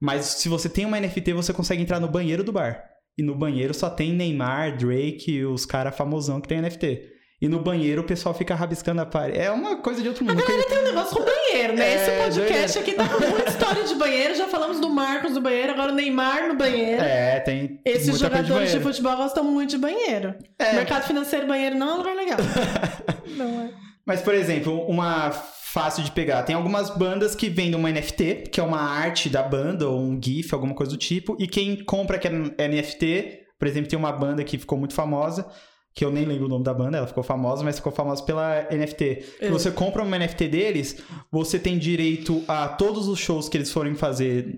[0.00, 2.82] Mas se você tem uma NFT, você consegue entrar no banheiro do bar.
[3.18, 7.02] E no banheiro só tem Neymar, Drake e os caras famosão que tem NFT.
[7.40, 9.38] E no banheiro o pessoal fica rabiscando a parede.
[9.38, 10.42] É uma coisa de outro mundo.
[10.42, 11.88] Agora tem um negócio com banheiro, né?
[11.88, 14.34] É, Esse podcast aqui tá com muita história de banheiro.
[14.34, 17.00] Já falamos do Marcos do banheiro, agora o Neymar no banheiro.
[17.00, 18.82] É, tem Esses de jogadores de, banheiro.
[18.82, 20.34] futebol gostam muito de banheiro.
[20.58, 20.74] É.
[20.74, 22.38] Mercado financeiro, banheiro não é um lugar legal.
[23.36, 23.70] não é.
[24.04, 26.42] Mas, por exemplo, uma fácil de pegar.
[26.42, 30.20] Tem algumas bandas que vendem uma NFT, que é uma arte da banda, ou um
[30.22, 31.36] GIF, alguma coisa do tipo.
[31.38, 35.46] E quem compra que é NFT, por exemplo, tem uma banda que ficou muito famosa,
[35.94, 38.62] que eu nem lembro o nome da banda, ela ficou famosa, mas ficou famosa pela
[38.70, 39.24] NFT.
[39.40, 39.48] É.
[39.50, 40.96] Você compra uma NFT deles,
[41.30, 44.56] você tem direito a todos os shows que eles forem fazer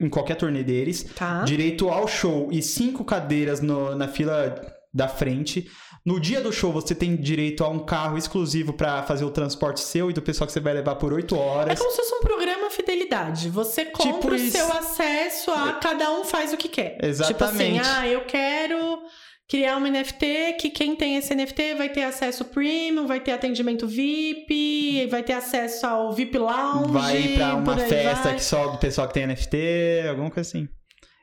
[0.00, 1.42] em qualquer turnê deles, Tá.
[1.44, 4.54] direito ao show e cinco cadeiras no- na fila
[4.92, 5.68] da frente.
[6.04, 9.80] No dia do show, você tem direito a um carro exclusivo pra fazer o transporte
[9.80, 11.78] seu e do pessoal que você vai levar por oito É horas.
[11.78, 13.50] como se fosse um programa fidelidade.
[13.50, 14.56] Você compra Tipo o isso.
[14.56, 16.96] seu acesso a cada um faz o que quer.
[17.02, 17.34] Exatamente.
[17.34, 19.02] Tipo assim, ah, eu quero
[19.50, 23.84] criar uma NFT que quem tem esse NFT vai ter acesso premium, vai ter atendimento
[23.84, 26.92] VIP, vai ter acesso ao VIP Lounge.
[26.92, 28.36] vai pra uma festa vai.
[28.36, 30.68] que só do pessoal que tem NFT, alguma coisa assim.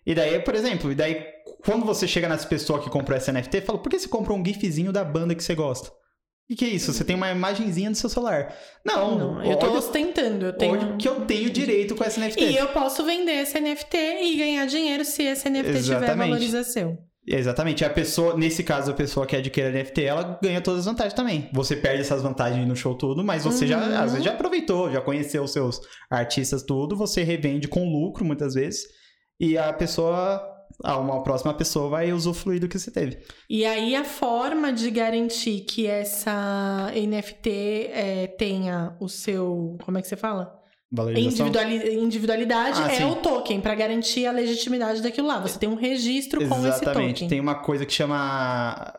[0.06, 1.26] E daí, por exemplo, e daí
[1.64, 4.46] quando você chega nas pessoas que comprou essa NFT, fala, por que você comprou um
[4.46, 5.90] gifzinho da banda que você gosta?
[6.50, 6.94] O que, é isso?
[6.94, 8.56] Você tem uma imagenzinha do seu celular.
[8.86, 10.96] Não, Não, eu tô olha, ostentando, eu tenho.
[10.98, 12.42] que eu tenho direito com essa NFT.
[12.42, 16.30] E eu posso vender esse NFT e ganhar dinheiro se esse NFT tiver Exatamente.
[16.30, 16.98] valorização.
[17.30, 17.84] Exatamente.
[17.84, 21.14] A pessoa, nesse caso, a pessoa que adquire a NFT, ela ganha todas as vantagens
[21.14, 21.50] também.
[21.52, 23.70] Você perde essas vantagens no show todo, mas você Uhum.
[23.72, 28.24] já, às vezes, já aproveitou, já conheceu os seus artistas tudo, você revende com lucro
[28.24, 28.84] muitas vezes,
[29.40, 30.42] e a pessoa,
[30.84, 33.18] a uma próxima pessoa vai usufruir do que você teve.
[33.50, 39.78] E aí a forma de garantir que essa NFT é, tenha o seu.
[39.84, 40.58] Como é que você fala?
[40.90, 43.04] Individuali- individualidade Ah, é sim.
[43.04, 45.38] o token, pra garantir a legitimidade daquilo lá.
[45.40, 47.14] Você tem um registro com esse Exatamente.
[47.16, 47.28] token.
[47.28, 48.94] Tem uma coisa que chama.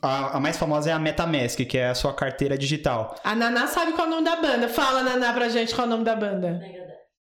[0.00, 3.16] A, a mais famosa é a Metamask, que é a sua carteira digital.
[3.24, 4.68] A Naná sabe qual é o nome da banda.
[4.68, 6.60] Fala, Naná, pra gente qual é o nome da banda.
[6.62, 6.81] Ah,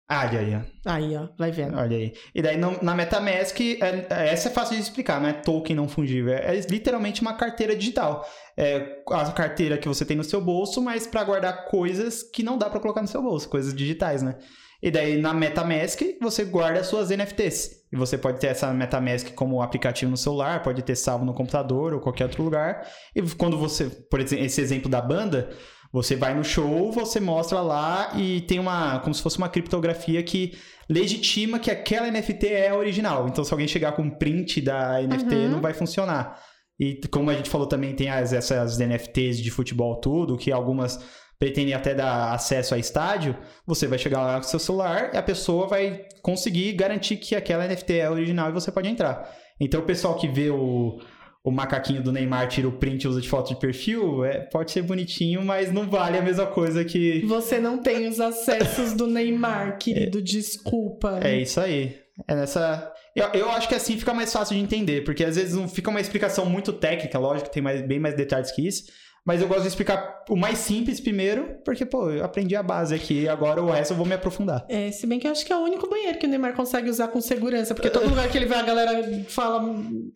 [0.10, 0.92] e aí, ó.
[0.92, 1.76] Aí, ó, vai vendo.
[1.78, 2.14] Olha aí.
[2.34, 5.76] E daí no- na Metamask, é- é- essa é fácil de explicar, não é token
[5.76, 6.32] não fungível.
[6.34, 8.24] É, é literalmente uma carteira digital.
[8.56, 12.58] É a carteira que você tem no seu bolso, mas para guardar coisas que não
[12.58, 14.36] dá para colocar no seu bolso, coisas digitais, né?
[14.84, 17.72] E daí na Metamask você guarda as suas NFTs.
[17.92, 21.94] E você pode ter essa Metamask como aplicativo no celular, pode ter salvo no computador
[21.94, 22.88] ou qualquer outro lugar.
[23.16, 25.50] E quando você, por exemplo, esse exemplo da banda,
[25.96, 30.22] você vai no show, você mostra lá e tem uma, como se fosse uma criptografia
[30.22, 30.54] que
[30.90, 33.30] legitima que aquela NFT é original.
[33.30, 35.50] Então, se alguém chegar com um print da NFT, Uhum.
[35.52, 36.38] não vai funcionar.
[36.78, 41.00] E como a gente falou também, tem as, essas NFTs de futebol tudo, que algumas
[41.40, 43.34] pretendem até dar acesso a estádio.
[43.66, 47.66] Você vai chegar lá com seu celular e a pessoa vai conseguir garantir que aquela
[47.66, 49.34] NFT é original e você pode entrar.
[49.62, 51.00] Então, o pessoal que vê o,
[51.46, 54.72] o macaquinho do Neymar, tira o print e usa de foto de perfil, é, pode
[54.72, 57.22] ser bonitinho, mas não vale a mesma coisa que...
[57.28, 60.20] Você não tem os acessos do Neymar, querido.
[60.24, 61.20] Desculpa.
[61.22, 62.00] É isso aí.
[62.28, 62.92] É nessa.
[63.16, 65.92] Eu, eu acho que assim fica mais fácil de entender, porque às vezes não fica
[65.92, 68.86] uma explicação muito técnica, lógico que tem mais, bem mais detalhes que isso.
[69.26, 72.94] Mas eu gosto de explicar o mais simples primeiro, porque, pô, eu aprendi a base
[72.94, 74.64] aqui, agora o resto eu vou me aprofundar.
[74.70, 76.90] É, se bem que eu acho que é o único banheiro que o Neymar consegue
[76.90, 79.64] usar com segurança, porque todo lugar que ele vai a galera fala.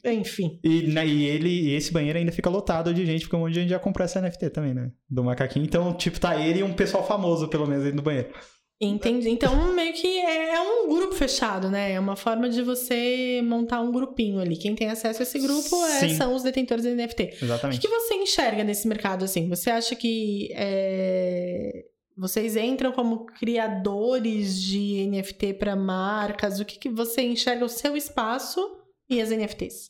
[0.06, 0.60] Enfim.
[0.64, 3.54] E, né, e ele, e esse banheiro ainda fica lotado de gente, porque um monte
[3.54, 4.92] de gente já comprou essa NFT também, né?
[5.10, 5.66] Do macaquinho.
[5.66, 8.30] Então, tipo, tá ele e um pessoal famoso, pelo menos, dentro do banheiro.
[8.82, 9.30] Entendi.
[9.30, 11.92] Então, meio que é, é um grupo fechado, né?
[11.92, 14.56] É uma forma de você montar um grupinho ali.
[14.56, 17.24] Quem tem acesso a esse grupo é- são os detentores de NFT.
[17.24, 17.82] O que, Exatamente.
[17.82, 19.50] que você enxerga nesse mercado assim?
[19.50, 21.84] Você acha que é,
[22.18, 26.62] vocês entram como criadores de NFT para marcas?
[26.62, 28.60] O que, que você enxerga o seu espaço
[29.10, 29.90] e as NFTs?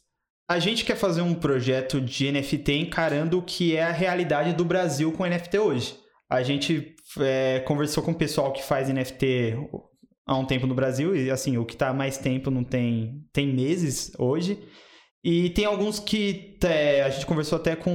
[0.50, 4.66] A gente quer fazer um projeto de NFT encarando o que é a realidade do
[4.66, 5.96] Brasil com NFT hoje.
[6.28, 9.58] A gente é, conversou com o pessoal que faz NFT
[10.26, 13.24] há um tempo no Brasil, e assim, o que está há mais tempo não tem,
[13.34, 14.60] tem meses hoje.
[15.24, 17.92] E tem alguns que é, a gente conversou até com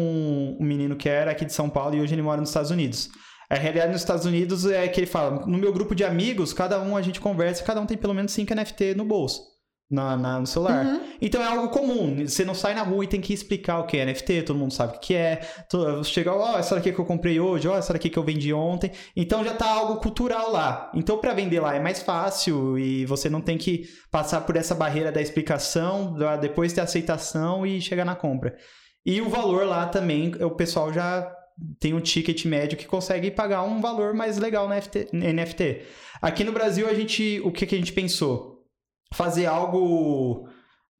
[0.61, 3.09] um menino que era aqui de São Paulo e hoje ele mora nos Estados Unidos.
[3.49, 6.81] A realidade nos Estados Unidos é que ele fala: no meu grupo de amigos, cada
[6.81, 9.41] um a gente conversa, cada um tem pelo menos 5 NFT no bolso,
[9.91, 10.85] na, na- no celular.
[10.87, 11.01] Uhum.
[11.21, 12.27] Então é algo comum.
[12.27, 14.73] Você não sai na rua e tem que explicar o que é NFT, todo mundo
[14.73, 15.41] sabe o que é.
[16.05, 18.91] Chega, ó, essa daqui que eu comprei hoje, ó, essa daqui que eu vendi ontem.
[19.17, 20.91] Então já tá algo cultural lá.
[20.95, 24.75] Então para vender lá é mais fácil e você não tem que passar por essa
[24.75, 28.57] barreira da explicação, depois ter aceitação e chegar na compra.
[29.07, 31.31] E o valor lá também, o pessoal já
[31.79, 35.83] tem um ticket médio que consegue pagar um valor mais legal na FT NFT.
[36.21, 38.54] Aqui no Brasil, a gente, o que, que a gente pensou?
[39.15, 40.49] Fazer algo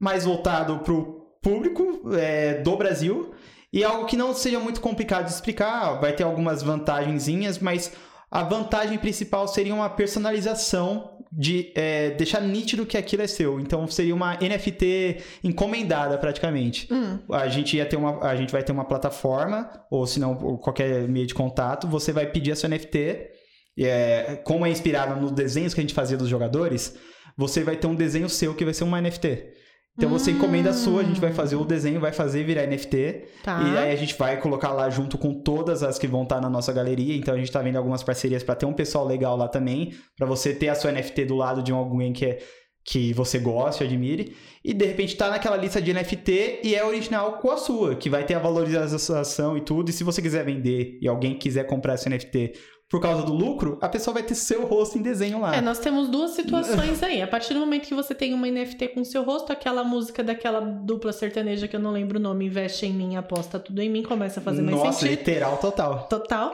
[0.01, 3.35] mais voltado para o público é, do Brasil
[3.73, 6.01] e algo que não seja muito complicado de explicar.
[6.01, 7.93] Vai ter algumas vantagenzinhas, mas
[8.31, 13.59] a vantagem principal seria uma personalização de é, deixar nítido que aquilo é seu.
[13.59, 16.87] Então seria uma NFT encomendada praticamente.
[16.93, 17.19] Hum.
[17.33, 21.09] A gente ia ter uma, a gente vai ter uma plataforma ou se não qualquer
[21.09, 21.89] meio de contato.
[21.89, 23.31] Você vai pedir a sua NFT.
[23.79, 26.97] é, como é inspirado nos desenhos que a gente fazia dos jogadores,
[27.37, 29.55] você vai ter um desenho seu que vai ser uma NFT.
[29.97, 33.27] Então você encomenda a sua, a gente vai fazer o desenho, vai fazer virar NFT.
[33.45, 33.63] Tá.
[33.63, 36.51] E aí a gente vai colocar lá junto com todas as que vão estar na
[36.51, 37.17] nossa galeria.
[37.17, 40.27] Então a gente tá vendo algumas parcerias para ter um pessoal legal lá também, para
[40.27, 42.39] você ter a sua NFT do lado de alguém que é
[42.85, 47.39] que você goste, admire, e de repente tá naquela lista de NFT e é original
[47.39, 49.89] com a sua, que vai ter a valorização e tudo.
[49.89, 52.53] E se você quiser vender e alguém quiser comprar esse NFT
[52.89, 55.57] por causa do lucro, a pessoa vai ter seu rosto em desenho lá.
[55.57, 57.23] É, nós temos duas situações aí.
[57.23, 60.61] A partir do momento que você tem uma NFT com seu rosto, aquela música daquela
[60.61, 64.03] dupla sertaneja que eu não lembro o nome, investe em mim, aposta tudo em mim,
[64.03, 65.19] começa a fazer mais Nossa, sentido.
[65.19, 66.07] literal total.
[66.09, 66.53] Total.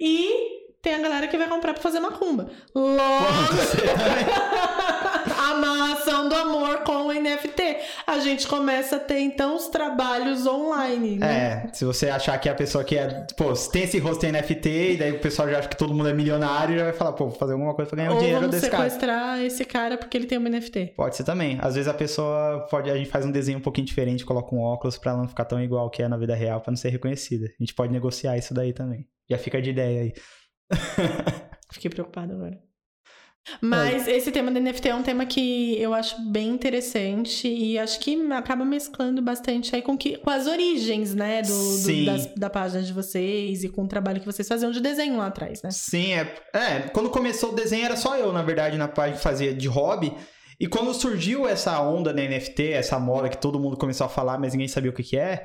[0.00, 2.50] E tem a galera que vai comprar pra fazer macumba.
[2.74, 2.98] Logo,
[5.24, 7.76] a ação do amor com o NFT.
[8.04, 11.66] A gente começa a ter, então, os trabalhos online, né?
[11.68, 14.68] É, se você achar que a pessoa que é, pô, tem esse rosto em NFT,
[14.68, 17.28] e daí o pessoal já acha que todo mundo é milionário, já vai falar, pô,
[17.28, 18.82] vou fazer alguma coisa pra ganhar o Ou dinheiro vamos desse cara.
[18.84, 20.94] sequestrar esse cara porque ele tem um NFT.
[20.96, 21.58] Pode ser também.
[21.60, 22.90] Às vezes a pessoa pode.
[22.90, 25.44] A gente faz um desenho um pouquinho diferente, coloca um óculos pra ela não ficar
[25.44, 27.46] tão igual que é na vida real, pra não ser reconhecida.
[27.46, 29.06] A gente pode negociar isso daí também.
[29.30, 30.12] Já fica de ideia aí.
[31.72, 32.58] Fiquei preocupada agora.
[33.60, 37.98] Mas esse tema do NFT é um tema que eu acho bem interessante e acho
[37.98, 42.48] que acaba mesclando bastante aí com, que, com as origens, né, do, do- das- da
[42.48, 45.72] página de vocês e com o trabalho que vocês faziam de desenho lá atrás, né?
[45.72, 46.34] Sim, é.
[46.54, 49.66] É, quando começou o desenho era só eu, na verdade, na página que fazia de
[49.66, 50.14] hobby.
[50.60, 54.38] E quando surgiu essa onda da NFT, essa moda que todo mundo começou a falar,
[54.38, 55.44] mas ninguém sabia o que, que é,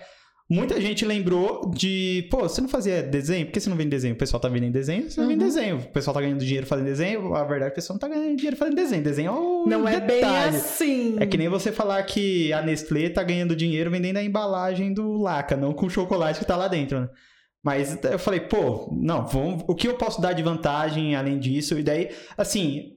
[0.49, 3.45] muita gente lembrou de, pô, você não fazia desenho?
[3.45, 4.13] Por que você não vende desenho?
[4.13, 5.47] O pessoal tá vendendo desenho, você não vende Uhum.
[5.49, 5.77] desenho.
[5.77, 8.07] O pessoal tá ganhando dinheiro fazendo desenho, a verdade é que o pessoal não tá
[8.07, 9.03] ganhando dinheiro fazendo desenho.
[9.03, 10.55] Desenho é um Não é bem detalhe.
[10.57, 11.15] assim.
[11.19, 15.17] É que nem você falar que a Nestlé tá ganhando dinheiro vendendo a embalagem do
[15.17, 17.09] Laca, não com o chocolate que tá lá dentro, né?
[17.63, 21.77] Mas eu falei, pô, não, vamos, o que eu posso dar de vantagem além disso?
[21.77, 22.93] E daí, assim,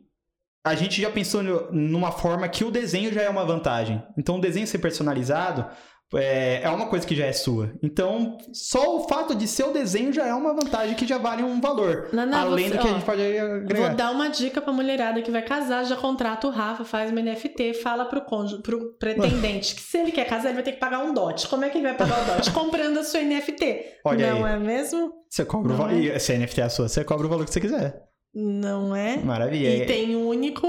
[0.64, 1.42] a gente já pensou
[1.72, 4.00] numa forma que o desenho já é uma vantagem.
[4.16, 5.66] Então, o desenho ser personalizado
[6.14, 7.72] é, é uma coisa que já é sua.
[7.82, 11.42] Então, só o fato de ser o desenho já é uma vantagem que já vale
[11.42, 12.08] um valor.
[12.12, 13.86] Naná, além você- do que a ó, gente pode agregar.
[13.88, 17.20] Vou dar uma dica pra mulherada que vai casar, já contrata o Rafa, faz uma
[17.20, 20.78] NFT, fala pro, cônjuge, pro pretendente que se ele quer casar, ele vai ter que
[20.80, 21.46] pagar um dote.
[21.48, 22.50] Como é que ele vai pagar o dote?
[22.52, 23.84] Comprando a sua NFT.
[24.04, 24.52] Olha Não aí.
[24.54, 25.12] é mesmo?
[25.28, 26.04] Você cobra o Não valor.
[26.06, 26.18] é?
[26.18, 28.02] Se a NFT é a sua, você cobra o valor que você quiser.
[28.34, 29.16] Não é?
[29.18, 29.68] Maravilha.
[29.84, 30.66] E tem um único.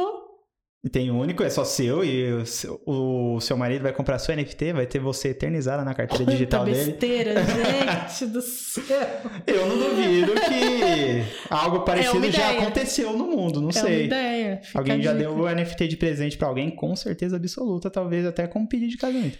[0.83, 4.17] E tem um único, é só seu, e o seu, o seu marido vai comprar
[4.17, 6.91] sua NFT, vai ter você eternizada na carteira digital Quanta dele.
[6.93, 7.33] besteira,
[8.09, 9.07] gente do céu.
[9.45, 14.05] Eu não duvido que algo parecido uma já aconteceu no mundo, não É uma sei.
[14.05, 14.59] ideia.
[14.63, 18.47] Fica Alguém já deu o NFT de presente pra alguém, com certeza absoluta, talvez até
[18.47, 19.37] com um pedido de casamento.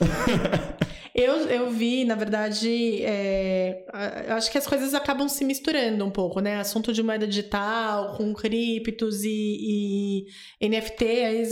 [1.14, 3.86] Eu, eu vi, na verdade, é,
[4.30, 6.56] acho que as coisas acabam se misturando um pouco, né?
[6.56, 10.26] Assunto de moeda digital, com criptos e,
[10.60, 10.66] e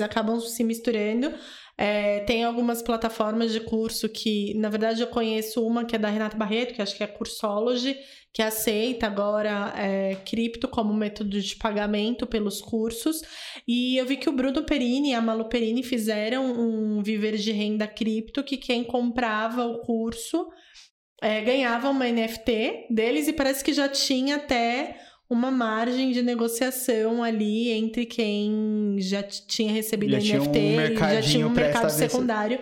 [0.00, 1.32] acabam se misturando.
[1.84, 6.08] É, tem algumas plataformas de curso que, na verdade, eu conheço uma que é da
[6.08, 7.96] Renata Barreto, que acho que é Cursology,
[8.32, 13.20] que aceita agora é, cripto como método de pagamento pelos cursos.
[13.66, 17.50] E eu vi que o Bruno Perini e a Malu Perini fizeram um viver de
[17.50, 20.46] renda cripto que quem comprava o curso
[21.20, 25.00] é, ganhava uma NFT deles e parece que já tinha até
[25.32, 30.96] uma margem de negociação ali entre quem já tinha recebido Já tinha um NFT e
[31.14, 32.60] já tinha um mercado secundário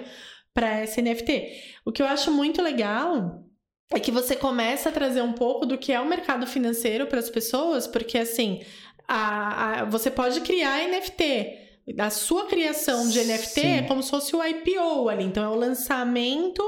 [0.54, 1.48] para essa NFT.
[1.84, 3.44] O que eu acho muito legal
[3.92, 7.18] é que você começa a trazer um pouco do que é o mercado financeiro para
[7.18, 8.60] as pessoas, porque assim,
[9.08, 11.58] a, a- você pode criar NFT.
[11.98, 13.66] A sua criação de NFT Sim.
[13.78, 15.24] é como se fosse o IPO ali.
[15.24, 16.62] Então, é o lançamento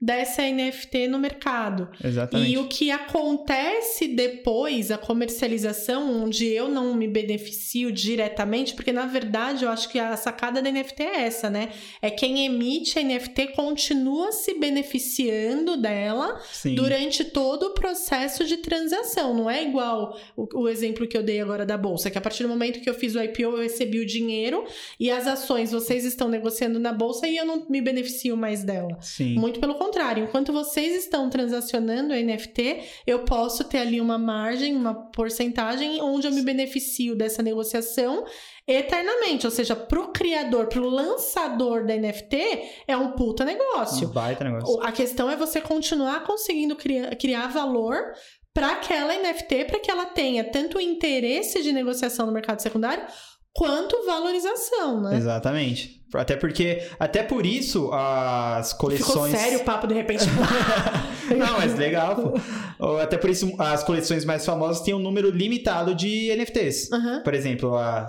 [0.00, 1.88] dessa NFT no mercado.
[2.02, 2.50] Exatamente.
[2.50, 9.04] E o que acontece depois, a comercialização, onde eu não me beneficio diretamente, porque na
[9.04, 11.70] verdade eu acho que a sacada da NFT é essa, né?
[12.00, 16.74] É quem emite a NFT continua se beneficiando dela Sim.
[16.74, 19.34] durante todo o processo de transação.
[19.34, 22.44] Não é igual o, o exemplo que eu dei agora da bolsa, que a partir
[22.44, 24.64] do momento que eu fiz o IPO, eu recebi o dinheiro
[24.98, 28.96] e as ações vocês estão negociando na bolsa e eu não me beneficio mais dela.
[29.00, 29.34] Sim.
[29.34, 34.74] Muito pelo contrário, enquanto vocês estão transacionando o NFT, eu posso ter ali uma margem,
[34.76, 38.24] uma porcentagem onde eu me beneficio dessa negociação
[38.66, 39.46] eternamente.
[39.46, 42.36] Ou seja, pro criador, pro lançador da NFT,
[42.86, 44.08] é um puta negócio.
[44.08, 44.80] Um baita negócio.
[44.82, 48.12] A questão é você continuar conseguindo criar, criar valor
[48.52, 53.04] para aquela NFT, para que ela tenha tanto interesse de negociação no mercado secundário
[53.54, 55.16] quanto valorização, né?
[55.16, 56.00] Exatamente.
[56.14, 59.32] Até porque, até por isso, as Ficou coleções.
[59.32, 60.24] sério o papo de repente.
[61.36, 62.16] Não, mas legal,
[62.78, 62.96] pô.
[62.98, 66.90] Até por isso, as coleções mais famosas têm um número limitado de NFTs.
[66.90, 67.22] Aham.
[67.22, 68.08] Por exemplo, a,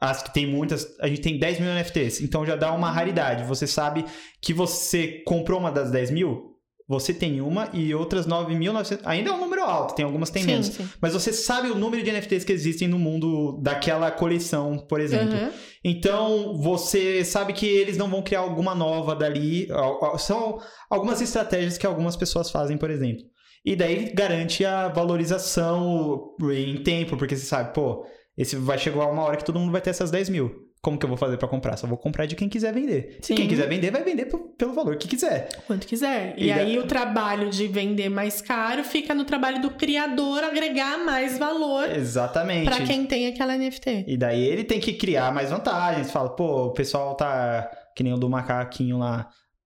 [0.00, 3.42] as que tem muitas, a gente tem 10 mil NFTs, então já dá uma raridade.
[3.44, 4.04] Você sabe
[4.40, 6.49] que você comprou uma das 10 mil,
[6.90, 9.02] você tem uma e outras 9.900.
[9.04, 10.66] Ainda é um número alto, tem algumas que tem Sim, menos.
[10.66, 10.88] sim.
[11.00, 15.34] Mas você sabe o número de NFTs que existem no mundo daquela coleção, por exemplo.
[15.38, 15.50] Uhum.
[15.84, 19.70] Então, você sabe que eles não vão criar alguma nova dali.
[19.70, 20.58] Al- al- São
[20.90, 23.22] algumas estratégias que algumas pessoas fazem, por exemplo.
[23.64, 28.04] E daí garante a valorização em tempo, porque você sabe, pô,
[28.36, 30.50] esse vai chegar uma hora que todo mundo vai ter essas 10 mil.
[30.82, 31.76] Como que eu vou fazer pra comprar?
[31.76, 33.18] Só vou comprar de quem quiser vender.
[33.20, 33.34] Sim.
[33.34, 35.48] E quem quiser vender, vai vender pelo valor que quiser.
[35.66, 36.34] Quanto quiser.
[36.38, 40.42] E, E aí da- o trabalho de vender mais caro fica no trabalho do criador
[40.42, 42.64] agregar mais valor Exatamente.
[42.64, 44.06] pra quem tem aquela NFT.
[44.08, 46.10] E daí ele tem que criar mais vantagens.
[46.10, 49.28] Fala, pô, o pessoal tá que nem o do macaquinho lá.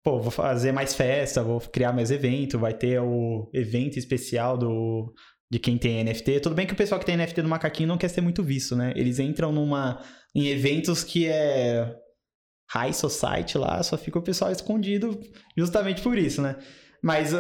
[0.04, 5.12] Pô, vou fazer mais festa, vou criar mais evento, vai ter o evento especial do
[5.52, 6.40] de quem tem NFT.
[6.40, 8.74] Tudo bem que o pessoal que tem NFT do macaquinho não quer ser muito visto,
[8.76, 8.94] né?
[8.96, 10.00] Eles entram numa
[10.34, 11.96] em eventos que é
[12.70, 15.20] high society lá, só fica o pessoal escondido
[15.58, 16.56] justamente por isso, né?
[17.02, 17.34] Mas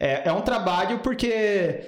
[0.00, 1.84] é, é um trabalho porque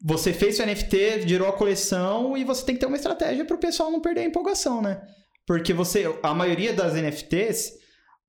[0.00, 3.56] você fez seu NFT, gerou a coleção e você tem que ter uma estratégia para
[3.56, 5.00] o pessoal não perder a empolgação, né?
[5.46, 7.72] Porque você, a maioria das NFTs,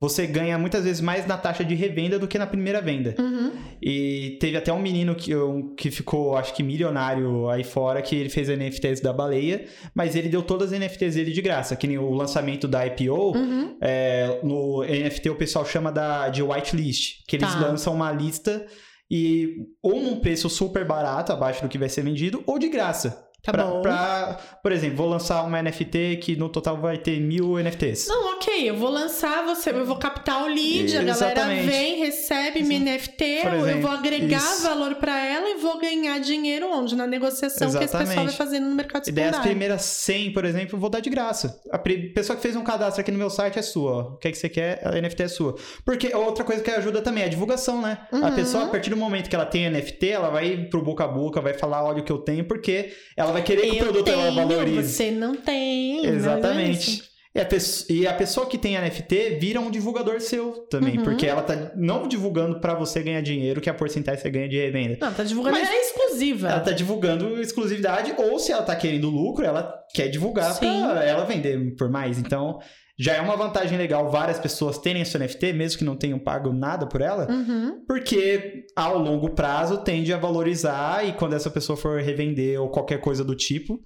[0.03, 3.15] você ganha muitas vezes mais na taxa de revenda do que na primeira venda.
[3.17, 3.51] Uhum.
[3.81, 8.13] E teve até um menino que, um- que ficou, acho que milionário aí fora, que
[8.13, 11.87] ele fez NFTs da baleia, mas ele deu todas as NFTs dele de graça, que
[11.87, 13.31] nem o lançamento da IPO.
[13.37, 13.77] Uhum.
[13.81, 17.59] É, no NFT o pessoal chama da, de whitelist, que eles Tá.
[17.61, 18.65] lançam uma lista
[19.09, 23.22] e ou num preço super barato, abaixo do que vai ser vendido, ou de graça.
[23.45, 23.81] Tá Pra- bom.
[23.81, 28.07] pra- por exemplo, vou lançar uma NFT que no total vai ter mil NFTs.
[28.07, 31.67] Não, ok, eu vou lançar, você, eu vou captar o lead, a galera Exatamente.
[31.67, 34.63] vem, recebe minha NFT, Por eu- exemplo, vou agregar isso.
[34.63, 36.95] valor pra ela e vou ganhar dinheiro onde?
[36.95, 38.37] Na negociação que esse pessoal vai Exatamente.
[38.37, 39.51] fazendo no mercado E daí as secundário.
[39.51, 41.59] primeiras 100, por exemplo, eu vou dar de graça.
[41.69, 43.91] A pessoa que fez um cadastro aqui no meu site é sua.
[43.91, 44.01] ó.
[44.13, 45.55] O que, é que você quer, a NFT é sua.
[45.83, 47.97] Porque outra coisa que ajuda também é a divulgação, né?
[48.09, 48.35] A Uhum.
[48.35, 51.41] pessoa, a partir do momento que ela tem NFT, ela vai pro boca a boca,
[51.41, 54.23] vai falar, olha o que eu tenho, porque ela vai querer que o produto ela
[54.31, 54.93] tenho, valorize.
[54.93, 56.05] você não tem.
[56.05, 56.89] é Exatamente.
[56.91, 57.13] isso.
[57.35, 61.03] E a, pesso- e a pessoa que tem NFT vira um divulgador seu também, Uhum.
[61.03, 64.47] porque ela tá não divulgando pra você ganhar dinheiro, que é a porcentagem você ganha
[64.47, 64.97] de revenda.
[65.01, 66.47] Não, tá divulgando, Mas- é exclusiva.
[66.49, 70.59] Ela tá divulgando exclusividade, ou se ela tá querendo lucro, ela quer divulgar Sim.
[70.83, 72.19] pra ela vender por mais.
[72.19, 72.59] Então,
[72.99, 76.53] já é uma vantagem legal várias pessoas terem seu NFT, mesmo que não tenham pago
[76.53, 77.83] nada por ela, Uhum.
[77.87, 82.99] porque ao longo prazo tende a valorizar e quando essa pessoa for revender ou qualquer
[83.01, 83.79] coisa do tipo,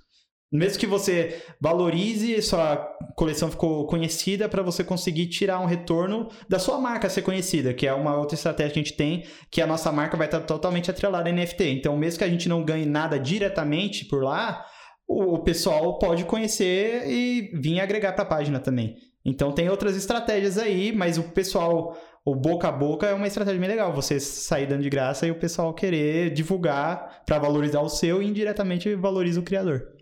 [0.51, 2.78] mesmo que você valorize, sua
[3.18, 7.86] coleção ficou conhecida para você conseguir tirar um retorno da sua marca ser conhecida, que
[7.86, 10.89] é uma outra estratégia que a gente tem, que a nossa marca vai estar totalmente
[10.89, 11.66] atrelada a NFT.
[11.72, 14.66] Então, mesmo que a gente não ganhe nada diretamente por lá,
[15.08, 18.97] o pessoal pode conhecer e vir agregar para a página também.
[19.26, 21.97] Então, tem outras estratégias aí, mas o pessoal
[22.28, 23.93] o boca a boca é uma estratégia bem legal.
[23.93, 28.28] Você sair dando de graça e o pessoal querer divulgar para valorizar o seu e
[28.28, 29.93] indiretamente valoriza o criador.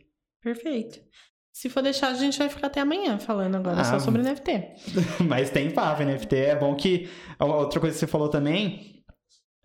[0.41, 0.99] Perfeito.
[1.53, 5.21] Se for deixar, a gente vai ficar até amanhã falando agora Ah, só sobre NFT.
[5.23, 6.35] Mas tem papo, NFT.
[6.35, 7.07] É bom que.
[7.39, 9.03] Outra coisa que você falou também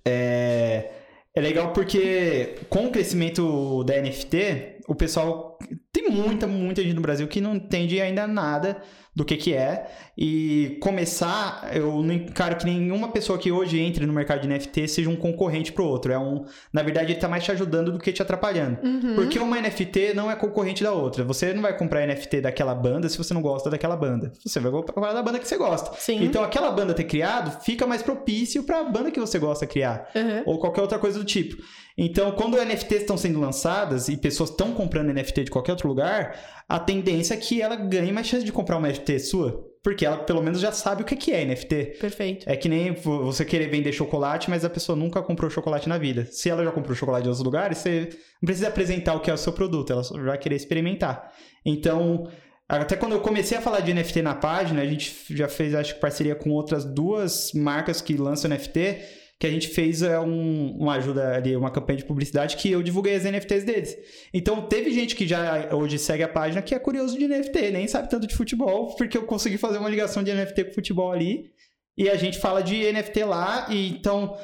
[0.06, 0.90] é.
[1.34, 5.56] É legal porque com o crescimento da NFT, o pessoal.
[5.92, 8.82] Tem muita, muita gente no Brasil que não entende ainda nada
[9.14, 9.90] do que que é.
[10.16, 14.86] E começar, eu não encaro que nenhuma pessoa que hoje entre no mercado de NFT
[14.86, 16.12] seja um concorrente pro outro.
[16.12, 18.78] É um, na verdade, ele tá mais te ajudando do que te atrapalhando.
[18.82, 19.14] Uhum.
[19.14, 21.24] Porque uma NFT não é concorrente da outra.
[21.24, 24.32] Você não vai comprar NFT daquela banda se você não gosta daquela banda.
[24.44, 25.90] Você vai comprar da banda que você gosta.
[25.98, 26.22] Sim.
[26.24, 30.08] Então, aquela banda ter criado fica mais propício para a banda que você gosta criar.
[30.14, 30.42] Uhum.
[30.46, 31.62] Ou qualquer outra coisa do tipo.
[31.96, 36.59] Então, quando NFTs estão sendo lançadas e pessoas estão comprando NFT de qualquer outro lugar,
[36.70, 39.68] a tendência é que ela ganhe mais chance de comprar uma NFT sua.
[39.82, 41.96] Porque ela, pelo menos, já sabe o que que é NFT.
[41.98, 42.48] Perfeito.
[42.48, 45.96] É que nem vo- você querer vender chocolate, mas a pessoa nunca comprou chocolate na
[45.96, 46.26] vida.
[46.30, 48.10] Se ela já comprou chocolate em outros lugares, você
[48.42, 51.32] não precisa apresentar o que é o seu produto, ela só vai querer experimentar.
[51.64, 52.28] Então,
[52.68, 55.94] até quando eu comecei a falar de NFT na página, a gente já fez, acho
[55.94, 58.98] que, parceria com outras duas marcas que lançam NFT,
[59.40, 62.82] que a gente fez é, um- uma ajuda ali, uma campanha de publicidade que eu
[62.82, 63.96] divulguei as NFTs deles.
[64.34, 67.88] Então, teve gente que já hoje segue a página que é curioso de NFT, nem
[67.88, 71.50] sabe tanto de futebol, porque eu consegui fazer uma ligação de NFT com futebol ali.
[71.96, 74.36] E a gente fala de NFT lá, e então,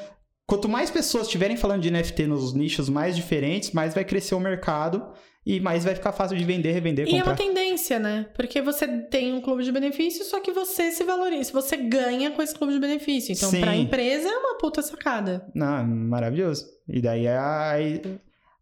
[0.47, 4.39] quanto mais pessoas estiverem falando de NFT nos nichos mais diferentes, mais vai crescer o
[4.39, 5.07] mercado
[5.49, 7.31] e mais vai ficar fácil de vender, revender, E é comprar.
[7.31, 8.25] uma tendência, né?
[8.35, 12.41] Porque você tem um clube de benefícios, só que você se valoriza, você ganha com
[12.41, 13.31] esse clube de benefício.
[13.31, 13.61] Então, Sim.
[13.61, 15.47] pra empresa é uma puta sacada.
[15.55, 16.65] Não, maravilhoso.
[16.89, 17.75] E daí a,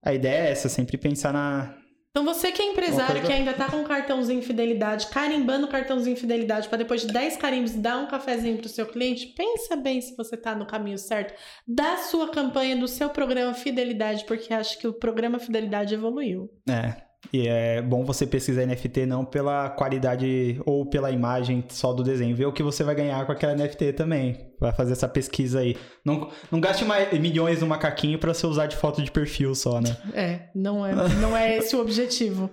[0.04, 1.76] a ideia é essa, sempre pensar na,
[2.16, 6.16] Então você que é empresário coisa- que ainda tá com cartãozinho fidelidade, carimbando o cartãozinho
[6.16, 10.16] fidelidade para depois de 10 carimbos dar um cafezinho pro seu cliente, pensa bem se
[10.16, 11.34] você tá no caminho certo
[11.68, 16.50] da sua campanha, do seu programa Fidelidade, porque acho que o programa Fidelidade evoluiu.
[16.70, 17.05] É.
[17.32, 22.36] E é bom você pesquisar NFT não pela qualidade ou pela imagem só do desenho,
[22.36, 24.52] ver o que você vai ganhar com aquela NFT também.
[24.60, 25.78] Vai fazer essa pesquisa aí.
[26.04, 29.82] Não, não gaste mais milhões no macaquinho pra você usar de foto de perfil só,
[29.82, 29.96] né?
[30.14, 32.50] É, não é, não é esse o objetivo.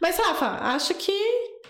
[0.00, 1.12] Mas, Rafa, acho que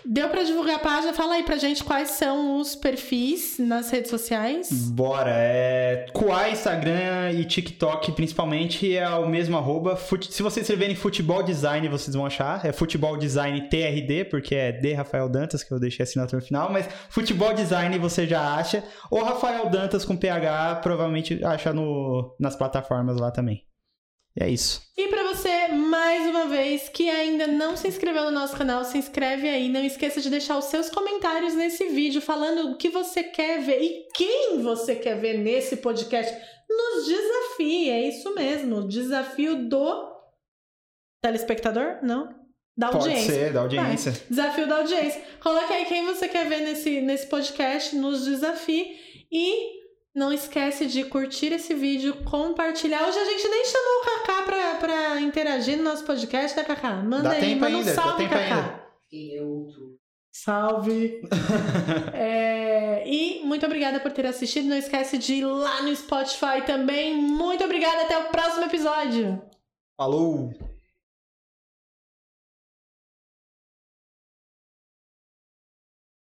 [0.05, 1.13] deu pra divulgar a página.
[1.13, 4.69] Fala aí pra gente quais são os perfis nas redes sociais.
[4.89, 6.05] Bora, é.
[6.13, 9.95] Kuai, Instagram e TikTok, principalmente, é o mesmo arroba.
[9.95, 12.65] Fute- Se vocês escreverem futebol design, vocês vão achar.
[12.65, 16.45] É futebol design TRD, porque é D Rafael Dantas, que eu deixei a assinatura no
[16.45, 18.83] final, mas futebol design você já acha.
[19.09, 23.63] Ou Rafael Dantas com PH, provavelmente acha no, nas plataformas lá também.
[24.35, 24.81] E é isso.
[24.97, 28.97] E pra você, mais uma vez, que ainda não se inscreveu no nosso canal, se
[28.97, 29.69] inscreve aí.
[29.69, 33.81] Não esqueça de deixar os seus comentários nesse vídeo, falando o que você quer ver
[33.81, 36.35] e quem você quer ver nesse podcast.
[36.67, 38.87] Nos desafie, é isso mesmo.
[38.87, 40.11] Desafio do
[41.23, 41.99] telespectador?
[42.01, 42.43] Não?
[42.75, 43.33] Da Pode audiência.
[43.33, 44.13] ser, da audiência.
[44.27, 45.21] Desafio da audiência.
[45.39, 48.97] Coloque aí quem você quer ver nesse, nesse podcast, nos desafie.
[49.31, 49.82] E
[50.15, 53.07] não esquece de curtir esse vídeo, compartilhar.
[53.07, 56.93] Hoje a gente nem chamou o Kaká pra, pra interagir no nosso podcast, né, Kaká?
[56.95, 58.85] Manda Dá aí, tempo manda um ainda, dá salve, Kaká.
[59.41, 59.97] outro?
[60.31, 61.21] Salve!
[62.15, 64.67] É, e muito obrigada por ter assistido.
[64.67, 67.15] Não esquece de ir lá no Spotify também.
[67.15, 69.41] Muito obrigada, até o próximo episódio.
[69.97, 70.53] Falou!